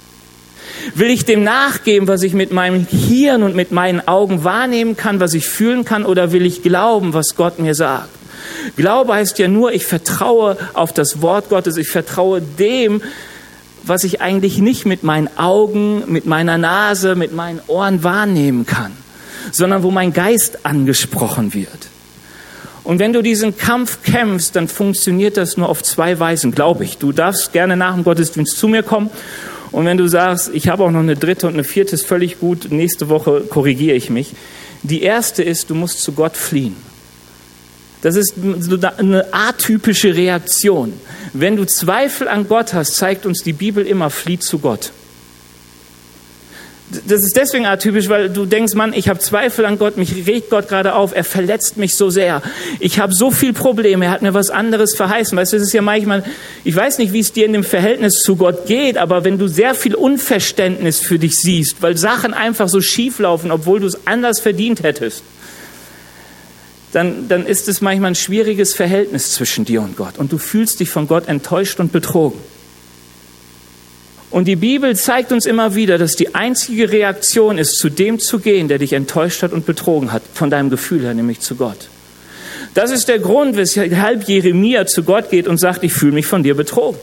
[0.95, 5.19] Will ich dem nachgeben, was ich mit meinem Hirn und mit meinen Augen wahrnehmen kann,
[5.19, 8.09] was ich fühlen kann, oder will ich glauben, was Gott mir sagt?
[8.75, 13.01] Glaube heißt ja nur, ich vertraue auf das Wort Gottes, ich vertraue dem,
[13.83, 18.91] was ich eigentlich nicht mit meinen Augen, mit meiner Nase, mit meinen Ohren wahrnehmen kann,
[19.51, 21.87] sondern wo mein Geist angesprochen wird.
[22.83, 26.97] Und wenn du diesen Kampf kämpfst, dann funktioniert das nur auf zwei Weisen, glaube ich.
[26.97, 29.09] Du darfst gerne nach dem Gottesdienst zu mir kommen.
[29.71, 32.39] Und wenn du sagst, ich habe auch noch eine dritte und eine vierte, ist völlig
[32.39, 34.33] gut, nächste Woche korrigiere ich mich.
[34.83, 36.75] Die erste ist, du musst zu Gott fliehen.
[38.01, 38.35] Das ist
[38.97, 40.93] eine atypische Reaktion.
[41.33, 44.91] Wenn du Zweifel an Gott hast, zeigt uns die Bibel immer, flieh zu Gott.
[47.05, 50.49] Das ist deswegen atypisch, weil du denkst, Mann, ich habe Zweifel an Gott, mich regt
[50.49, 52.41] Gott gerade auf, er verletzt mich so sehr.
[52.79, 55.37] Ich habe so viel Probleme, er hat mir was anderes verheißen.
[55.37, 56.23] Weißt du, das ist ja manchmal,
[56.63, 59.49] ich weiß nicht, wie es dir in dem Verhältnis zu Gott geht, aber wenn du
[59.49, 64.07] sehr viel Unverständnis für dich siehst, weil Sachen einfach so schief laufen, obwohl du es
[64.07, 65.23] anders verdient hättest,
[66.93, 70.17] dann, dann ist es manchmal ein schwieriges Verhältnis zwischen dir und Gott.
[70.17, 72.39] Und du fühlst dich von Gott enttäuscht und betrogen.
[74.29, 78.39] Und die Bibel zeigt uns immer wieder, dass die einzige Reaktion ist, zu dem zu
[78.39, 81.89] gehen, der dich enttäuscht hat und betrogen hat, von deinem Gefühl her, nämlich zu Gott.
[82.73, 86.43] Das ist der Grund, weshalb Jeremia zu Gott geht und sagt, ich fühle mich von
[86.43, 86.99] dir betrogen.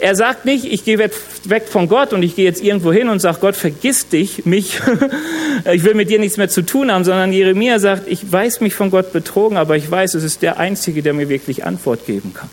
[0.00, 3.18] Er sagt nicht, ich gehe weg von Gott und ich gehe jetzt irgendwo hin und
[3.18, 4.80] sage, Gott, vergiss dich, mich,
[5.72, 8.74] ich will mit dir nichts mehr zu tun haben, sondern Jeremia sagt, ich weiß mich
[8.74, 12.32] von Gott betrogen, aber ich weiß, es ist der Einzige, der mir wirklich Antwort geben
[12.32, 12.48] kann.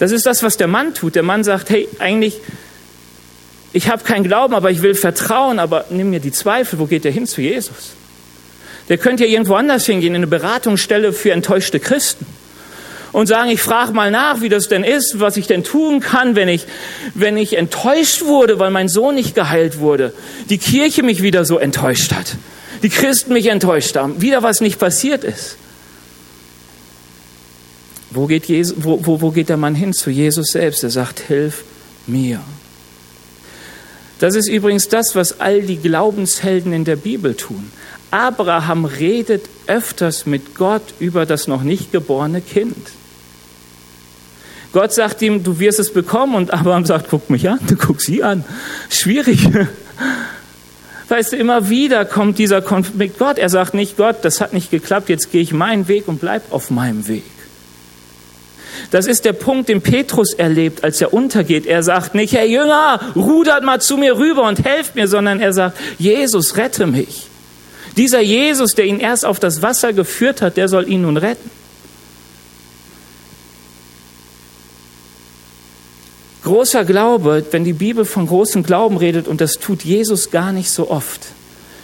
[0.00, 1.14] Das ist das, was der Mann tut.
[1.14, 2.40] Der Mann sagt, hey, eigentlich,
[3.72, 7.04] ich habe keinen Glauben, aber ich will vertrauen, aber nimm mir die Zweifel, wo geht
[7.04, 7.92] der hin zu Jesus?
[8.88, 12.24] Der könnte ja irgendwo anders hingehen, in eine Beratungsstelle für enttäuschte Christen
[13.12, 16.34] und sagen, ich frage mal nach, wie das denn ist, was ich denn tun kann,
[16.34, 16.66] wenn ich,
[17.14, 20.14] wenn ich enttäuscht wurde, weil mein Sohn nicht geheilt wurde,
[20.48, 22.36] die Kirche mich wieder so enttäuscht hat,
[22.82, 25.56] die Christen mich enttäuscht haben, wieder was nicht passiert ist.
[28.10, 29.92] Wo geht, Jesus, wo, wo, wo geht der Mann hin?
[29.92, 30.82] Zu Jesus selbst.
[30.82, 31.64] Er sagt, hilf
[32.06, 32.40] mir.
[34.18, 37.70] Das ist übrigens das, was all die Glaubenshelden in der Bibel tun.
[38.10, 42.76] Abraham redet öfters mit Gott über das noch nicht geborene Kind.
[44.72, 48.00] Gott sagt ihm, du wirst es bekommen und Abraham sagt, guck mich an, du guck
[48.00, 48.44] sie an.
[48.88, 49.48] Schwierig.
[51.08, 53.38] Weißt du, immer wieder kommt dieser Konflikt mit Gott.
[53.38, 56.52] Er sagt nicht, Gott, das hat nicht geklappt, jetzt gehe ich meinen Weg und bleib
[56.52, 57.24] auf meinem Weg.
[58.90, 61.66] Das ist der Punkt, den Petrus erlebt, als er untergeht.
[61.66, 65.52] Er sagt nicht, Herr Jünger, rudert mal zu mir rüber und helft mir, sondern er
[65.52, 67.26] sagt, Jesus, rette mich.
[67.96, 71.50] Dieser Jesus, der ihn erst auf das Wasser geführt hat, der soll ihn nun retten.
[76.42, 80.70] Großer Glaube, wenn die Bibel von großem Glauben redet, und das tut Jesus gar nicht
[80.70, 81.20] so oft.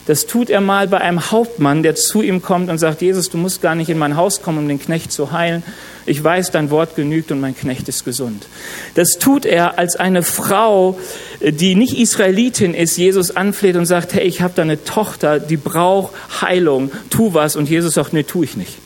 [0.07, 3.39] Das tut er mal bei einem Hauptmann, der zu ihm kommt und sagt, Jesus, du
[3.39, 5.65] musst gar nicht in mein Haus kommen, um den Knecht zu heilen.
[6.07, 8.47] Ich weiß, dein Wort genügt und mein Knecht ist gesund.
[8.95, 10.97] Das tut er, als eine Frau,
[11.41, 15.57] die nicht Israelitin ist, Jesus anfleht und sagt, hey, ich habe da eine Tochter, die
[15.57, 17.57] braucht Heilung, tu was.
[17.57, 18.79] Und Jesus sagt, nee, tu ich nicht.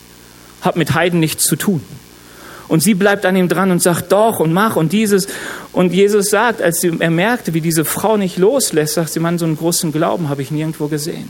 [0.62, 1.82] Hab mit Heiden nichts zu tun.
[2.70, 5.26] Und sie bleibt an ihm dran und sagt, doch und mach und dieses.
[5.72, 9.44] Und Jesus sagt, als er merkte, wie diese Frau nicht loslässt, sagt sie, Mann, so
[9.44, 11.28] einen großen Glauben habe ich nirgendwo gesehen.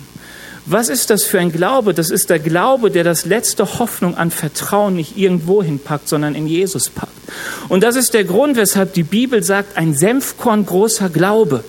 [0.66, 1.94] Was ist das für ein Glaube?
[1.94, 6.46] Das ist der Glaube, der das letzte Hoffnung an Vertrauen nicht irgendwo hinpackt, sondern in
[6.46, 7.10] Jesus packt.
[7.70, 11.64] Und das ist der Grund, weshalb die Bibel sagt, ein Senfkorn großer Glaube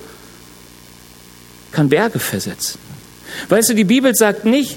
[1.71, 2.77] kann Berge versetzen.
[3.47, 4.75] Weißt du, die Bibel sagt nicht,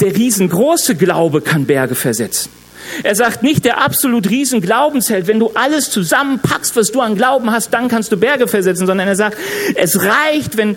[0.00, 2.50] der riesengroße Glaube kann Berge versetzen.
[3.02, 7.50] Er sagt nicht, der absolut riesen Glaubensheld, wenn du alles zusammenpackst, was du an Glauben
[7.50, 9.38] hast, dann kannst du Berge versetzen, sondern er sagt,
[9.74, 10.76] es reicht, wenn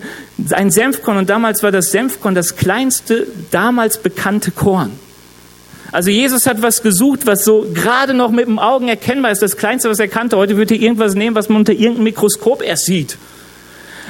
[0.52, 4.92] ein Senfkorn, und damals war das Senfkorn das kleinste, damals bekannte Korn.
[5.92, 9.56] Also Jesus hat was gesucht, was so gerade noch mit dem Augen erkennbar ist, das
[9.56, 10.36] Kleinste, was er kannte.
[10.36, 13.16] Heute wird er irgendwas nehmen, was man unter irgendeinem Mikroskop erst sieht.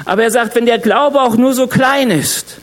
[0.04, 2.58] Aber er sagt, wenn der Glaube auch nur so klein ist,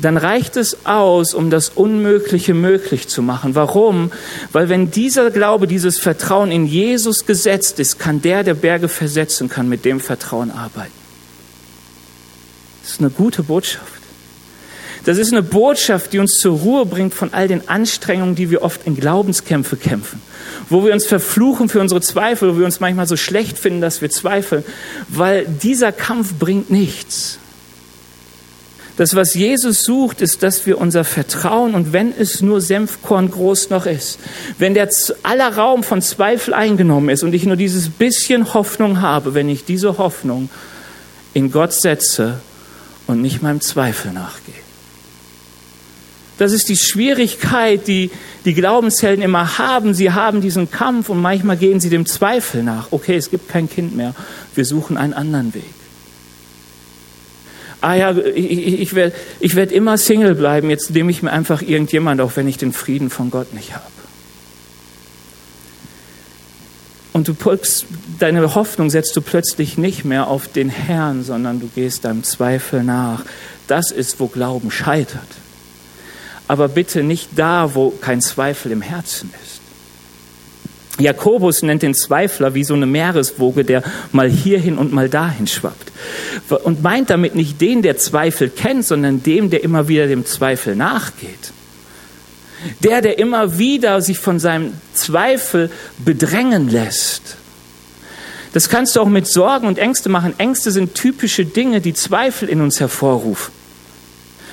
[0.00, 3.54] dann reicht es aus, um das Unmögliche möglich zu machen.
[3.54, 4.12] Warum?
[4.52, 9.48] Weil wenn dieser Glaube, dieses Vertrauen in Jesus gesetzt ist, kann der, der Berge versetzen
[9.48, 10.92] kann, mit dem Vertrauen arbeiten.
[12.82, 13.98] Das ist eine gute Botschaft.
[15.04, 18.62] Das ist eine Botschaft, die uns zur Ruhe bringt von all den Anstrengungen, die wir
[18.62, 20.20] oft in Glaubenskämpfe kämpfen.
[20.68, 24.02] Wo wir uns verfluchen für unsere Zweifel, wo wir uns manchmal so schlecht finden, dass
[24.02, 24.64] wir zweifeln.
[25.08, 27.38] Weil dieser Kampf bringt nichts.
[28.98, 33.70] Das, was Jesus sucht, ist, dass wir unser Vertrauen und wenn es nur Senfkorn groß
[33.70, 34.18] noch ist,
[34.58, 34.90] wenn der
[35.22, 39.64] aller Raum von Zweifel eingenommen ist und ich nur dieses bisschen Hoffnung habe, wenn ich
[39.64, 40.50] diese Hoffnung
[41.32, 42.40] in Gott setze
[43.06, 44.54] und nicht meinem Zweifel nachgehe.
[46.38, 48.10] Das ist die Schwierigkeit, die
[48.44, 49.94] die Glaubenshelden immer haben.
[49.94, 52.88] Sie haben diesen Kampf und manchmal gehen sie dem Zweifel nach.
[52.90, 54.16] Okay, es gibt kein Kind mehr.
[54.56, 55.77] Wir suchen einen anderen Weg
[57.80, 61.62] ah ja, ich, ich werde ich werd immer Single bleiben, jetzt nehme ich mir einfach
[61.62, 63.84] irgendjemand, auch wenn ich den Frieden von Gott nicht habe.
[67.12, 67.86] Und du pulkst,
[68.20, 72.84] deine Hoffnung setzt du plötzlich nicht mehr auf den Herrn, sondern du gehst deinem Zweifel
[72.84, 73.24] nach.
[73.66, 75.26] Das ist, wo Glauben scheitert.
[76.46, 79.47] Aber bitte nicht da, wo kein Zweifel im Herzen ist.
[80.98, 83.82] Jakobus nennt den Zweifler wie so eine Meereswoge, der
[84.12, 85.92] mal hierhin und mal dahin schwappt.
[86.64, 90.74] Und meint damit nicht den, der Zweifel kennt, sondern dem, der immer wieder dem Zweifel
[90.74, 91.52] nachgeht.
[92.82, 97.36] Der, der immer wieder sich von seinem Zweifel bedrängen lässt.
[98.52, 100.34] Das kannst du auch mit Sorgen und Ängste machen.
[100.38, 103.57] Ängste sind typische Dinge, die Zweifel in uns hervorrufen.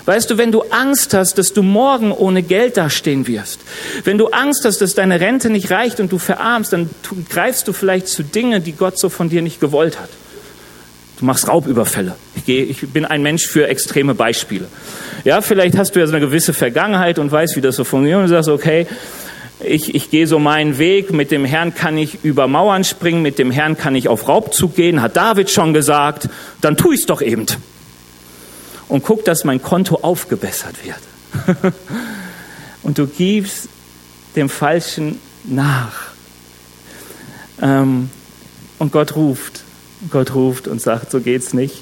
[0.06, 3.60] Weißt du, wenn du Angst hast, dass du morgen ohne Geld dastehen wirst,
[4.04, 6.89] wenn du Angst hast, dass deine Rente nicht reicht und du verarmst, dann
[7.30, 10.10] greifst du vielleicht zu Dingen, die Gott so von dir nicht gewollt hat.
[11.20, 12.15] Du machst Raubüberfälle.
[12.36, 14.68] Ich, ich bin ein Mensch für extreme Beispiele.
[15.24, 18.22] Ja, vielleicht hast du ja so eine gewisse Vergangenheit und weißt, wie das so funktioniert
[18.22, 18.86] und sagst, okay,
[19.63, 23.39] ich, ich gehe so meinen Weg, mit dem Herrn kann ich über Mauern springen, mit
[23.39, 26.30] dem Herrn kann ich auf Raubzug gehen, hat David schon gesagt,
[26.62, 27.46] dann tu ich's doch eben
[28.88, 31.74] und guck, dass mein Konto aufgebessert wird.
[32.84, 33.69] und du gibst
[34.36, 35.93] dem Falschen nach.
[37.62, 38.10] Ähm,
[38.80, 39.63] und Gott ruft,
[40.10, 41.76] Gott ruft und sagt, so geht's nicht.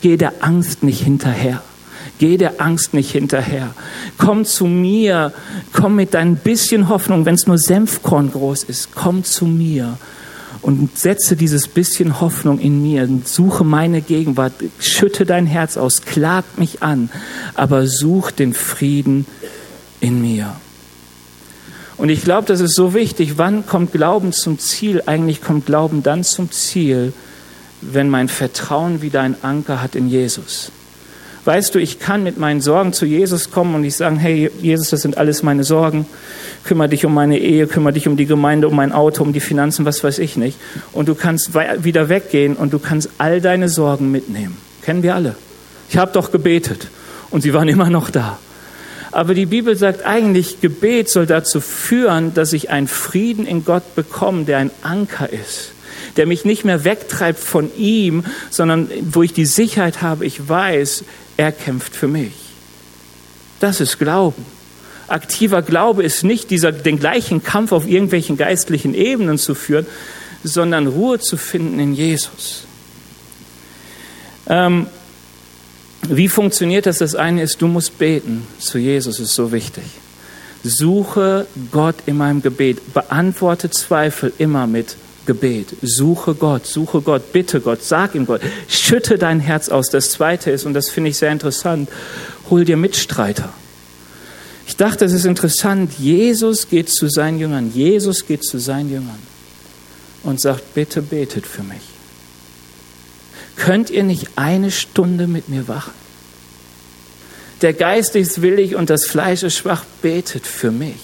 [0.00, 1.62] geh der Angst nicht hinterher.
[2.18, 3.74] Geh der Angst nicht hinterher.
[4.18, 5.32] Komm zu mir.
[5.72, 8.94] Komm mit dein bisschen Hoffnung, wenn es nur Senfkorn groß ist.
[8.94, 9.96] Komm zu mir
[10.62, 16.44] und setze dieses bisschen Hoffnung in mir, suche meine Gegenwart, schütte dein Herz aus, klag
[16.56, 17.10] mich an,
[17.54, 19.26] aber such den Frieden
[20.00, 20.56] in mir.
[21.96, 23.36] Und ich glaube, das ist so wichtig.
[23.36, 25.02] Wann kommt Glauben zum Ziel?
[25.04, 27.12] Eigentlich kommt Glauben dann zum Ziel,
[27.82, 30.72] wenn mein Vertrauen wieder ein Anker hat in Jesus.
[31.44, 34.90] Weißt du, ich kann mit meinen Sorgen zu Jesus kommen und ich sagen, hey Jesus,
[34.90, 36.06] das sind alles meine Sorgen.
[36.64, 39.40] Kümmere dich um meine Ehe, kümmere dich um die Gemeinde, um mein Auto, um die
[39.40, 40.58] Finanzen, was weiß ich nicht.
[40.92, 44.58] Und du kannst wieder weggehen und du kannst all deine Sorgen mitnehmen.
[44.82, 45.34] Kennen wir alle.
[45.88, 46.88] Ich habe doch gebetet
[47.30, 48.38] und sie waren immer noch da.
[49.10, 53.94] Aber die Bibel sagt eigentlich, Gebet soll dazu führen, dass ich einen Frieden in Gott
[53.96, 55.72] bekomme, der ein Anker ist
[56.16, 61.04] der mich nicht mehr wegtreibt von ihm, sondern wo ich die Sicherheit habe, ich weiß,
[61.36, 62.32] er kämpft für mich.
[63.60, 64.44] Das ist Glauben.
[65.08, 69.86] Aktiver Glaube ist nicht dieser, den gleichen Kampf auf irgendwelchen geistlichen Ebenen zu führen,
[70.44, 72.64] sondern Ruhe zu finden in Jesus.
[74.48, 74.86] Ähm,
[76.02, 76.98] wie funktioniert das?
[76.98, 79.84] Das eine ist, du musst beten zu Jesus, ist so wichtig.
[80.62, 82.92] Suche Gott in meinem Gebet.
[82.92, 84.96] Beantworte Zweifel immer mit
[85.30, 85.76] Gebet.
[85.80, 89.88] Suche Gott, suche Gott, bitte Gott, sag ihm Gott, schütte dein Herz aus.
[89.88, 91.88] Das zweite ist, und das finde ich sehr interessant,
[92.50, 93.52] hol dir Mitstreiter.
[94.66, 99.30] Ich dachte, es ist interessant, Jesus geht zu seinen Jüngern, Jesus geht zu seinen Jüngern.
[100.22, 101.80] und sagt, bitte betet für mich.
[103.56, 105.94] Könnt ihr nicht eine Stunde mit mir wachen?
[107.62, 111.00] Der Geist ist willig und das Fleisch ist schwach, betet für mich.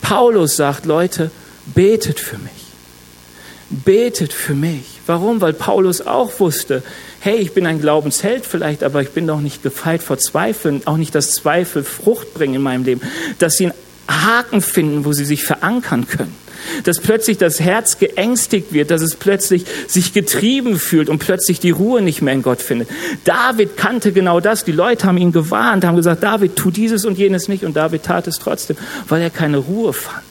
[0.00, 1.30] Paulus sagt, Leute,
[1.74, 2.61] betet für mich.
[3.72, 5.00] Betet für mich.
[5.06, 5.40] Warum?
[5.40, 6.82] Weil Paulus auch wusste,
[7.20, 10.98] hey, ich bin ein Glaubensheld vielleicht, aber ich bin doch nicht gefeit vor Zweifeln, auch
[10.98, 13.00] nicht, dass Zweifel Frucht bringen in meinem Leben,
[13.38, 13.74] dass sie einen
[14.08, 16.34] Haken finden, wo sie sich verankern können
[16.84, 21.70] dass plötzlich das Herz geängstigt wird, dass es plötzlich sich getrieben fühlt und plötzlich die
[21.70, 22.88] Ruhe nicht mehr in Gott findet.
[23.24, 24.64] David kannte genau das.
[24.64, 27.64] Die Leute haben ihn gewarnt, haben gesagt, David, tu dieses und jenes nicht.
[27.64, 28.76] Und David tat es trotzdem,
[29.08, 30.22] weil er keine Ruhe fand.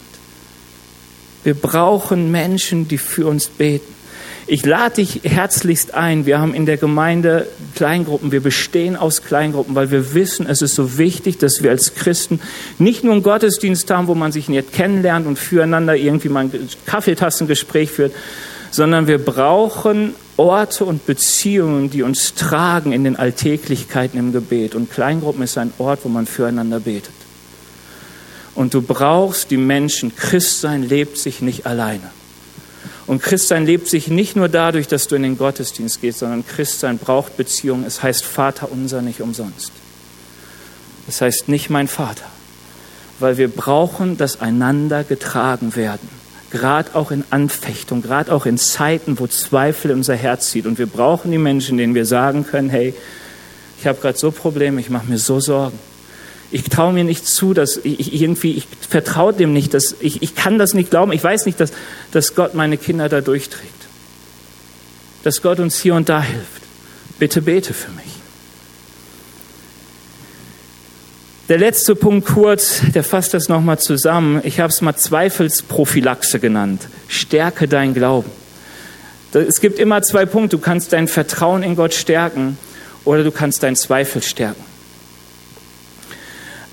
[1.44, 4.02] Wir brauchen Menschen, die für uns beten.
[4.48, 6.26] Ich lade dich herzlichst ein.
[6.26, 8.32] Wir haben in der Gemeinde Kleingruppen.
[8.32, 12.42] Wir bestehen aus Kleingruppen, weil wir wissen, es ist so wichtig, dass wir als Christen
[12.78, 16.70] nicht nur einen Gottesdienst haben, wo man sich nicht kennenlernt und füreinander irgendwie mal ein
[16.86, 18.14] Kaffeetassengespräch führt,
[18.72, 24.76] sondern wir brauchen Orte und Beziehungen, die uns tragen in den Alltäglichkeiten im Gebet.
[24.76, 27.14] Und Kleingruppen ist ein Ort, wo man füreinander betet.
[28.56, 30.16] Und du brauchst die Menschen.
[30.16, 32.10] Christsein lebt sich nicht alleine.
[33.08, 36.98] Und Christsein lebt sich nicht nur dadurch, dass du in den Gottesdienst gehst, sondern Christsein
[36.98, 37.84] braucht Beziehung.
[37.86, 39.72] Es heißt Vater unser nicht umsonst.
[41.08, 42.26] Es heißt nicht mein Vater,
[43.20, 46.08] weil wir brauchen, dass einander getragen werden.
[46.52, 50.66] Gerade auch in Anfechtung, gerade auch in Zeiten, wo Zweifel unser Herz zieht.
[50.66, 52.94] Und wir brauchen die Menschen, denen wir sagen können, hey,
[53.80, 55.80] ich habe gerade so Probleme, ich mache mir so Sorgen
[56.52, 60.36] ich traue mir nicht zu, dass ich irgendwie, ich vertraue dem nicht, dass ich, ich
[60.36, 61.14] kann das nicht glauben.
[61.14, 61.72] Ich weiß nicht, dass,
[62.12, 63.74] dass Gott meine Kinder da durchträgt.
[65.24, 66.62] Dass Gott uns hier und da hilft.
[67.20, 68.06] Bitte bete für mich.
[71.48, 74.42] Der letzte Punkt kurz, der fasst das nochmal zusammen.
[74.44, 76.88] Ich habe es mal Zweifelsprophylaxe genannt.
[77.08, 78.32] Stärke dein Glauben.
[79.34, 80.58] Es gibt immer zwei Punkte.
[80.58, 82.58] Du kannst dein Vertrauen in Gott stärken
[83.06, 84.71] oder du kannst deinen Zweifel stärken.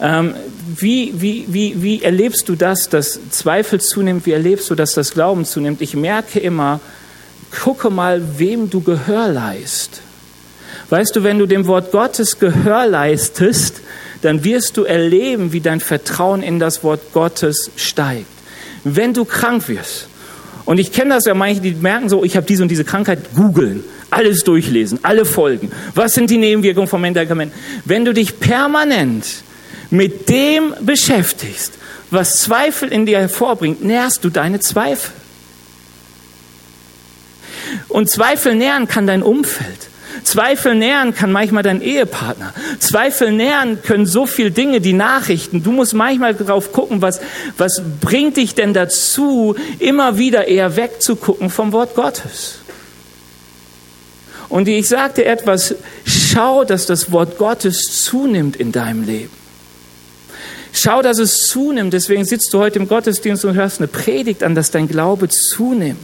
[0.00, 0.34] Ähm,
[0.76, 4.26] wie, wie, wie, wie erlebst du das, dass Zweifel zunimmt?
[4.26, 5.80] Wie erlebst du, dass das Glauben zunimmt?
[5.80, 6.80] Ich merke immer,
[7.62, 10.00] gucke mal, wem du Gehör leist.
[10.90, 13.80] Weißt du, wenn du dem Wort Gottes Gehör leistest,
[14.22, 18.26] dann wirst du erleben, wie dein Vertrauen in das Wort Gottes steigt.
[18.84, 20.08] Wenn du krank wirst,
[20.64, 23.34] und ich kenne das ja manche, die merken so, ich habe diese und diese Krankheit,
[23.34, 25.70] googeln, alles durchlesen, alle Folgen.
[25.94, 27.52] Was sind die Nebenwirkungen vom Medikament?
[27.84, 29.24] Wenn du dich permanent
[29.90, 31.74] mit dem beschäftigst,
[32.10, 35.12] was Zweifel in dir hervorbringt, nährst du deine Zweifel.
[37.88, 39.88] Und Zweifel nähren kann dein Umfeld.
[40.24, 42.52] Zweifel nähren kann manchmal dein Ehepartner.
[42.78, 45.62] Zweifel nähren können so viele Dinge, die Nachrichten.
[45.62, 47.20] Du musst manchmal drauf gucken, was,
[47.56, 52.58] was bringt dich denn dazu, immer wieder eher wegzugucken vom Wort Gottes.
[54.48, 55.74] Und ich sagte etwas,
[56.04, 59.37] schau, dass das Wort Gottes zunimmt in deinem Leben.
[60.72, 61.92] Schau, dass es zunimmt.
[61.92, 65.98] Deswegen sitzt du heute im Gottesdienst und hörst eine Predigt an, dass dein Glaube zunimmt.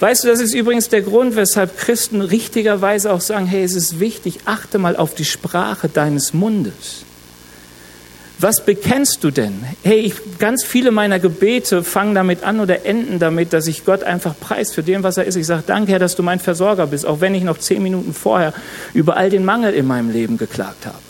[0.00, 3.98] Weißt du, das ist übrigens der Grund, weshalb Christen richtigerweise auch sagen, hey, es ist
[3.98, 7.04] wichtig, achte mal auf die Sprache deines Mundes.
[8.40, 9.64] Was bekennst du denn?
[9.82, 14.04] Hey, ich, ganz viele meiner Gebete fangen damit an oder enden damit, dass ich Gott
[14.04, 15.34] einfach preis für den, was er ist.
[15.34, 18.14] Ich sage, danke Herr, dass du mein Versorger bist, auch wenn ich noch zehn Minuten
[18.14, 18.54] vorher
[18.94, 21.07] über all den Mangel in meinem Leben geklagt habe.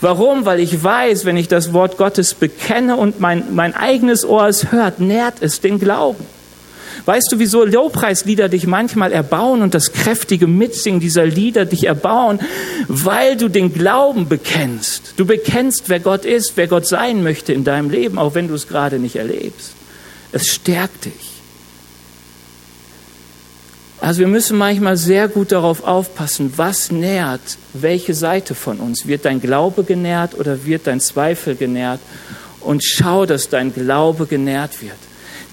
[0.00, 0.44] Warum?
[0.44, 4.70] Weil ich weiß, wenn ich das Wort Gottes bekenne und mein, mein eigenes Ohr es
[4.70, 6.24] hört, nährt es den Glauben.
[7.04, 12.38] Weißt du, wieso Lobpreislieder dich manchmal erbauen und das kräftige Mitsingen dieser Lieder dich erbauen?
[12.86, 15.14] Weil du den Glauben bekennst.
[15.16, 18.54] Du bekennst, wer Gott ist, wer Gott sein möchte in deinem Leben, auch wenn du
[18.54, 19.72] es gerade nicht erlebst.
[20.32, 21.37] Es stärkt dich.
[24.00, 27.40] Also wir müssen manchmal sehr gut darauf aufpassen, was nährt
[27.72, 29.06] welche Seite von uns.
[29.06, 32.00] Wird dein Glaube genährt oder wird dein Zweifel genährt?
[32.60, 34.96] Und schau, dass dein Glaube genährt wird.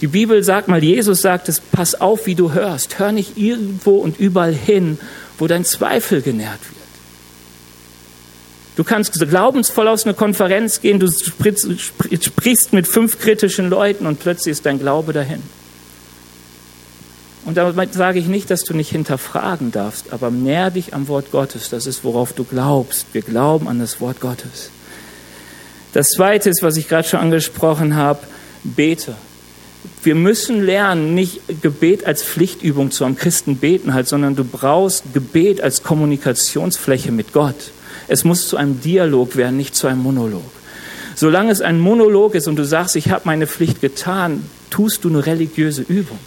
[0.01, 2.99] Die Bibel sagt mal, Jesus sagt es, pass auf, wie du hörst.
[2.99, 4.99] Hör nicht irgendwo und überall hin,
[5.39, 6.75] wo dein Zweifel genährt wird.
[8.75, 14.51] Du kannst glaubensvoll aus einer Konferenz gehen, du sprichst mit fünf kritischen Leuten und plötzlich
[14.51, 15.41] ist dein Glaube dahin.
[17.45, 21.31] Und damit sage ich nicht, dass du nicht hinterfragen darfst, aber nähr dich am Wort
[21.31, 21.69] Gottes.
[21.69, 23.07] Das ist, worauf du glaubst.
[23.13, 24.71] Wir glauben an das Wort Gottes.
[25.93, 28.19] Das Zweite ist, was ich gerade schon angesprochen habe,
[28.63, 29.15] bete.
[30.03, 33.15] Wir müssen lernen, nicht Gebet als Pflichtübung zu haben.
[33.15, 37.71] Christen beten halt, sondern du brauchst Gebet als Kommunikationsfläche mit Gott.
[38.07, 40.43] Es muss zu einem Dialog werden, nicht zu einem Monolog
[41.15, 45.09] Solange es ein Monolog ist und du sagst, ich habe meine Pflicht getan, tust du
[45.09, 46.19] eine religiöse Übung.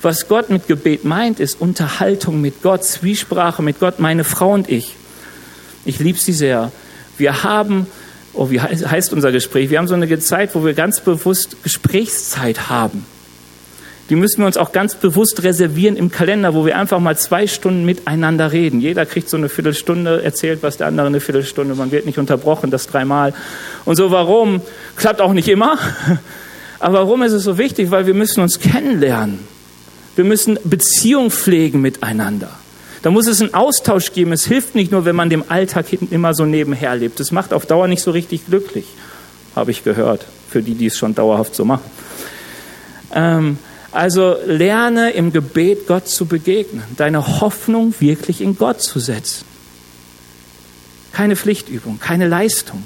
[0.00, 4.68] Was Gott mit Gebet meint, ist Unterhaltung mit Gott, Zwiesprache mit Gott, meine Frau und
[4.68, 4.94] ich.
[5.84, 6.70] Ich liebe sie sehr.
[7.16, 7.86] Wir haben,
[8.32, 9.70] oh, wie heißt unser Gespräch?
[9.70, 13.04] Wir haben so eine Zeit, wo wir ganz bewusst Gesprächszeit haben.
[14.08, 17.46] Die müssen wir uns auch ganz bewusst reservieren im Kalender, wo wir einfach mal zwei
[17.46, 18.80] Stunden miteinander reden.
[18.80, 21.74] Jeder kriegt so eine Viertelstunde, erzählt was der andere eine Viertelstunde.
[21.74, 23.34] Man wird nicht unterbrochen, das dreimal.
[23.84, 24.62] Und so, warum?
[24.96, 25.76] Klappt auch nicht immer.
[26.78, 27.90] Aber warum ist es so wichtig?
[27.90, 29.57] Weil wir müssen uns kennenlernen.
[30.18, 32.50] Wir müssen Beziehung pflegen miteinander.
[33.02, 34.32] Da muss es einen Austausch geben.
[34.32, 37.20] Es hilft nicht nur, wenn man dem Alltag immer so nebenher lebt.
[37.20, 38.86] Das macht auf Dauer nicht so richtig glücklich,
[39.54, 41.88] habe ich gehört, für die, die es schon dauerhaft so machen.
[43.14, 43.58] Ähm,
[43.92, 49.44] also lerne im Gebet Gott zu begegnen, deine Hoffnung wirklich in Gott zu setzen.
[51.12, 52.82] Keine Pflichtübung, keine Leistung.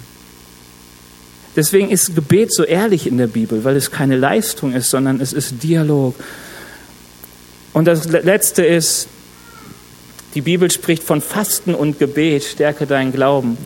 [1.57, 5.33] Deswegen ist Gebet so ehrlich in der Bibel, weil es keine Leistung ist, sondern es
[5.33, 6.14] ist Dialog.
[7.72, 9.08] Und das Letzte ist,
[10.34, 13.58] die Bibel spricht von Fasten und Gebet, stärke deinen Glauben.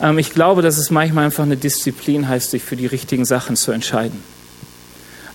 [0.00, 3.56] Ähm, ich glaube, dass es manchmal einfach eine Disziplin heißt, sich für die richtigen Sachen
[3.56, 4.22] zu entscheiden.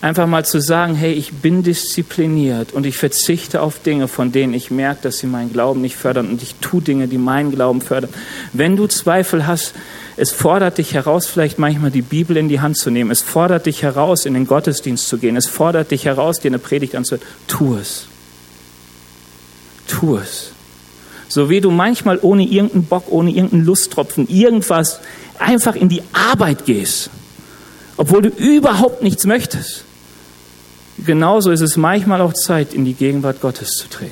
[0.01, 4.53] Einfach mal zu sagen, hey, ich bin diszipliniert und ich verzichte auf Dinge, von denen
[4.53, 7.81] ich merke, dass sie meinen Glauben nicht fördern und ich tue Dinge, die meinen Glauben
[7.81, 8.09] fördern.
[8.53, 9.73] Wenn du Zweifel hast,
[10.19, 13.09] es fordert dich heraus, vielleicht manchmal die Bibel in die Hand zu nehmen.
[13.09, 15.37] Es fordert dich heraus, in den Gottesdienst zu gehen.
[15.37, 17.25] Es fordert dich heraus, dir eine Predigt anzuhören.
[17.47, 18.07] Tu es.
[19.87, 20.51] Tu es.
[21.29, 24.99] So wie du manchmal ohne irgendeinen Bock, ohne irgendeinen Lusttropfen, irgendwas
[25.37, 27.09] einfach in die Arbeit gehst,
[27.95, 29.85] obwohl du überhaupt nichts möchtest.
[30.97, 34.11] Genauso ist es manchmal auch Zeit, in die Gegenwart Gottes zu treten.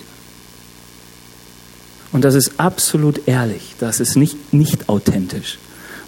[2.14, 5.58] Und das ist absolut ehrlich, das ist nicht, nicht authentisch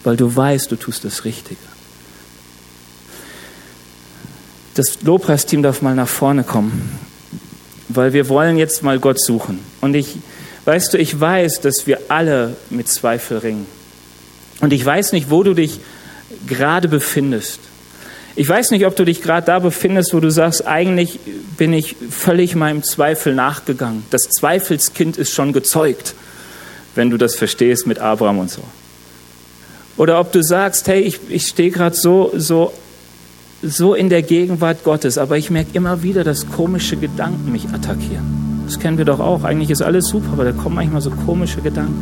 [0.04, 1.60] weil du weißt, du tust das Richtige.
[4.76, 6.98] Das Lobpreisteam darf mal nach vorne kommen,
[7.90, 9.60] weil wir wollen jetzt mal Gott suchen.
[9.82, 10.16] Und ich,
[10.66, 13.66] weißt du, ich weiß, dass wir alle mit Zweifel ringen.
[14.62, 15.80] Und ich weiß nicht, wo du dich
[16.48, 17.60] gerade befindest.
[18.36, 21.20] Ich weiß nicht, ob du dich gerade da befindest, wo du sagst, eigentlich
[21.58, 24.06] bin ich völlig meinem Zweifel nachgegangen.
[24.12, 26.14] Das Zweifelskind ist schon gezeugt,
[26.96, 28.62] wenn du das verstehst mit Abraham und so.
[30.00, 32.72] Oder ob du sagst, hey, ich, ich stehe gerade so, so,
[33.62, 38.64] so in der Gegenwart Gottes, aber ich merke immer wieder, dass komische Gedanken mich attackieren.
[38.66, 39.44] Das kennen wir doch auch.
[39.44, 42.02] Eigentlich ist alles super, aber da kommen manchmal so komische Gedanken.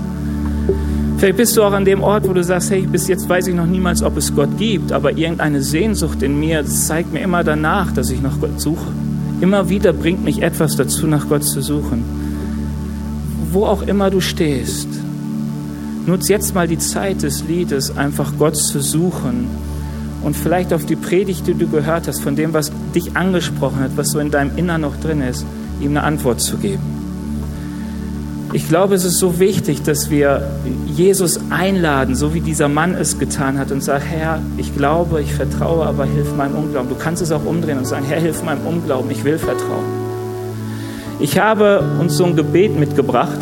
[1.18, 3.56] Vielleicht bist du auch an dem Ort, wo du sagst, hey, bis jetzt weiß ich
[3.56, 7.91] noch niemals, ob es Gott gibt, aber irgendeine Sehnsucht in mir zeigt mir immer danach,
[7.93, 8.91] dass ich nach Gott suche.
[9.41, 12.04] Immer wieder bringt mich etwas dazu, nach Gott zu suchen.
[13.52, 14.88] Wo auch immer du stehst,
[16.08, 19.49] Nutz jetzt mal die Zeit des Liedes, einfach Gott zu suchen
[20.24, 23.91] und vielleicht auf die Predigt, die du gehört hast, von dem, was dich angesprochen hat,
[23.97, 25.45] was so in deinem Innern noch drin ist,
[25.82, 26.82] ihm eine Antwort zu geben.
[28.53, 30.49] Ich glaube, es ist so wichtig, dass wir
[30.86, 35.34] Jesus einladen, so wie dieser Mann es getan hat und sagt, Herr, ich glaube, ich
[35.34, 36.88] vertraue, aber hilf meinem Unglauben.
[36.88, 39.84] Du kannst es auch umdrehen und sagen, Herr, hilf meinem Unglauben, ich will vertrauen.
[41.20, 43.39] Ich habe uns so ein Gebet mitgebracht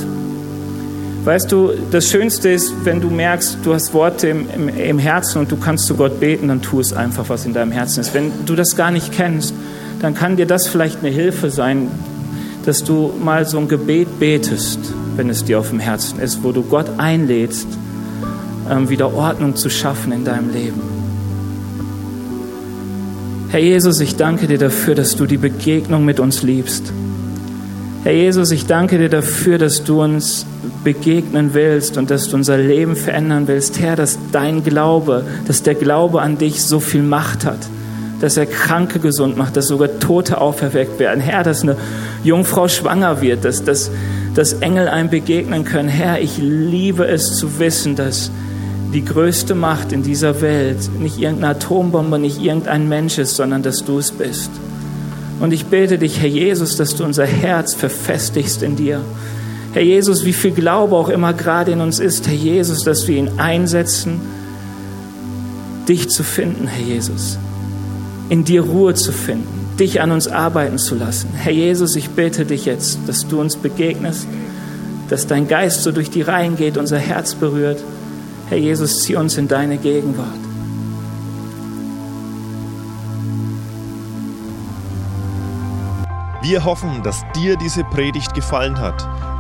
[1.26, 5.39] Weißt du, das Schönste ist, wenn du merkst, du hast Worte im, im, im, Herzen
[5.39, 8.13] und du kannst zu Gott beten, dann tu es einfach, was in deinem Herzen ist.
[8.13, 9.55] Wenn du das gar nicht kennst,
[10.01, 11.89] dann kann dir das vielleicht eine Hilfe sein,
[12.63, 14.80] dass du mal so ein Gebet betest,
[15.15, 17.67] wenn es dir auf dem Herzen ist, wo du Gott einlädst,
[18.69, 20.80] ähm, wieder Ordnung zu schaffen in deinem Leben.
[23.49, 26.93] Herr Jesus, ich danke dir dafür, dass du die Begegnung mit uns liebst.
[28.03, 30.45] Herr Jesus, ich danke dir dafür, dass du uns
[30.86, 33.81] begegnen willst und dass du unser Leben verändern willst.
[33.81, 37.59] Herr, dass dein Glaube, dass der Glaube an dich so viel Macht hat,
[38.21, 41.19] dass er Kranke gesund macht, dass sogar Tote auferweckt werden.
[41.19, 41.75] Herr, dass eine
[42.23, 43.91] Jungfrau schwanger wird, dass, dass,
[44.36, 45.89] dass Engel einem begegnen können.
[45.89, 48.31] Herr, ich liebe es zu wissen, dass
[48.93, 53.83] die größte Macht in dieser Welt nicht irgendeine Atombombe, nicht irgendein Mensch ist, sondern dass
[53.83, 54.51] du es bist.
[55.41, 59.01] Und ich bete dich, Herr Jesus, dass du unser Herz verfestigst in dir.
[59.76, 63.17] Herr Jesus, wie viel Glaube auch immer gerade in uns ist, Herr Jesus, dass wir
[63.17, 64.21] ihn einsetzen,
[65.89, 67.38] dich zu finden, Herr Jesus.
[68.30, 71.32] In dir Ruhe zu finden, dich an uns arbeiten zu lassen.
[71.34, 74.26] Herr Jesus, ich bete dich jetzt, dass du uns begegnest,
[75.09, 77.84] dass dein Geist so durch die Reihen geht, unser Herz berührt.
[78.47, 80.30] Herr Jesus, zieh uns in deine Gegenwart.
[86.41, 89.05] Wir hoffen, dass dir diese Predigt gefallen hat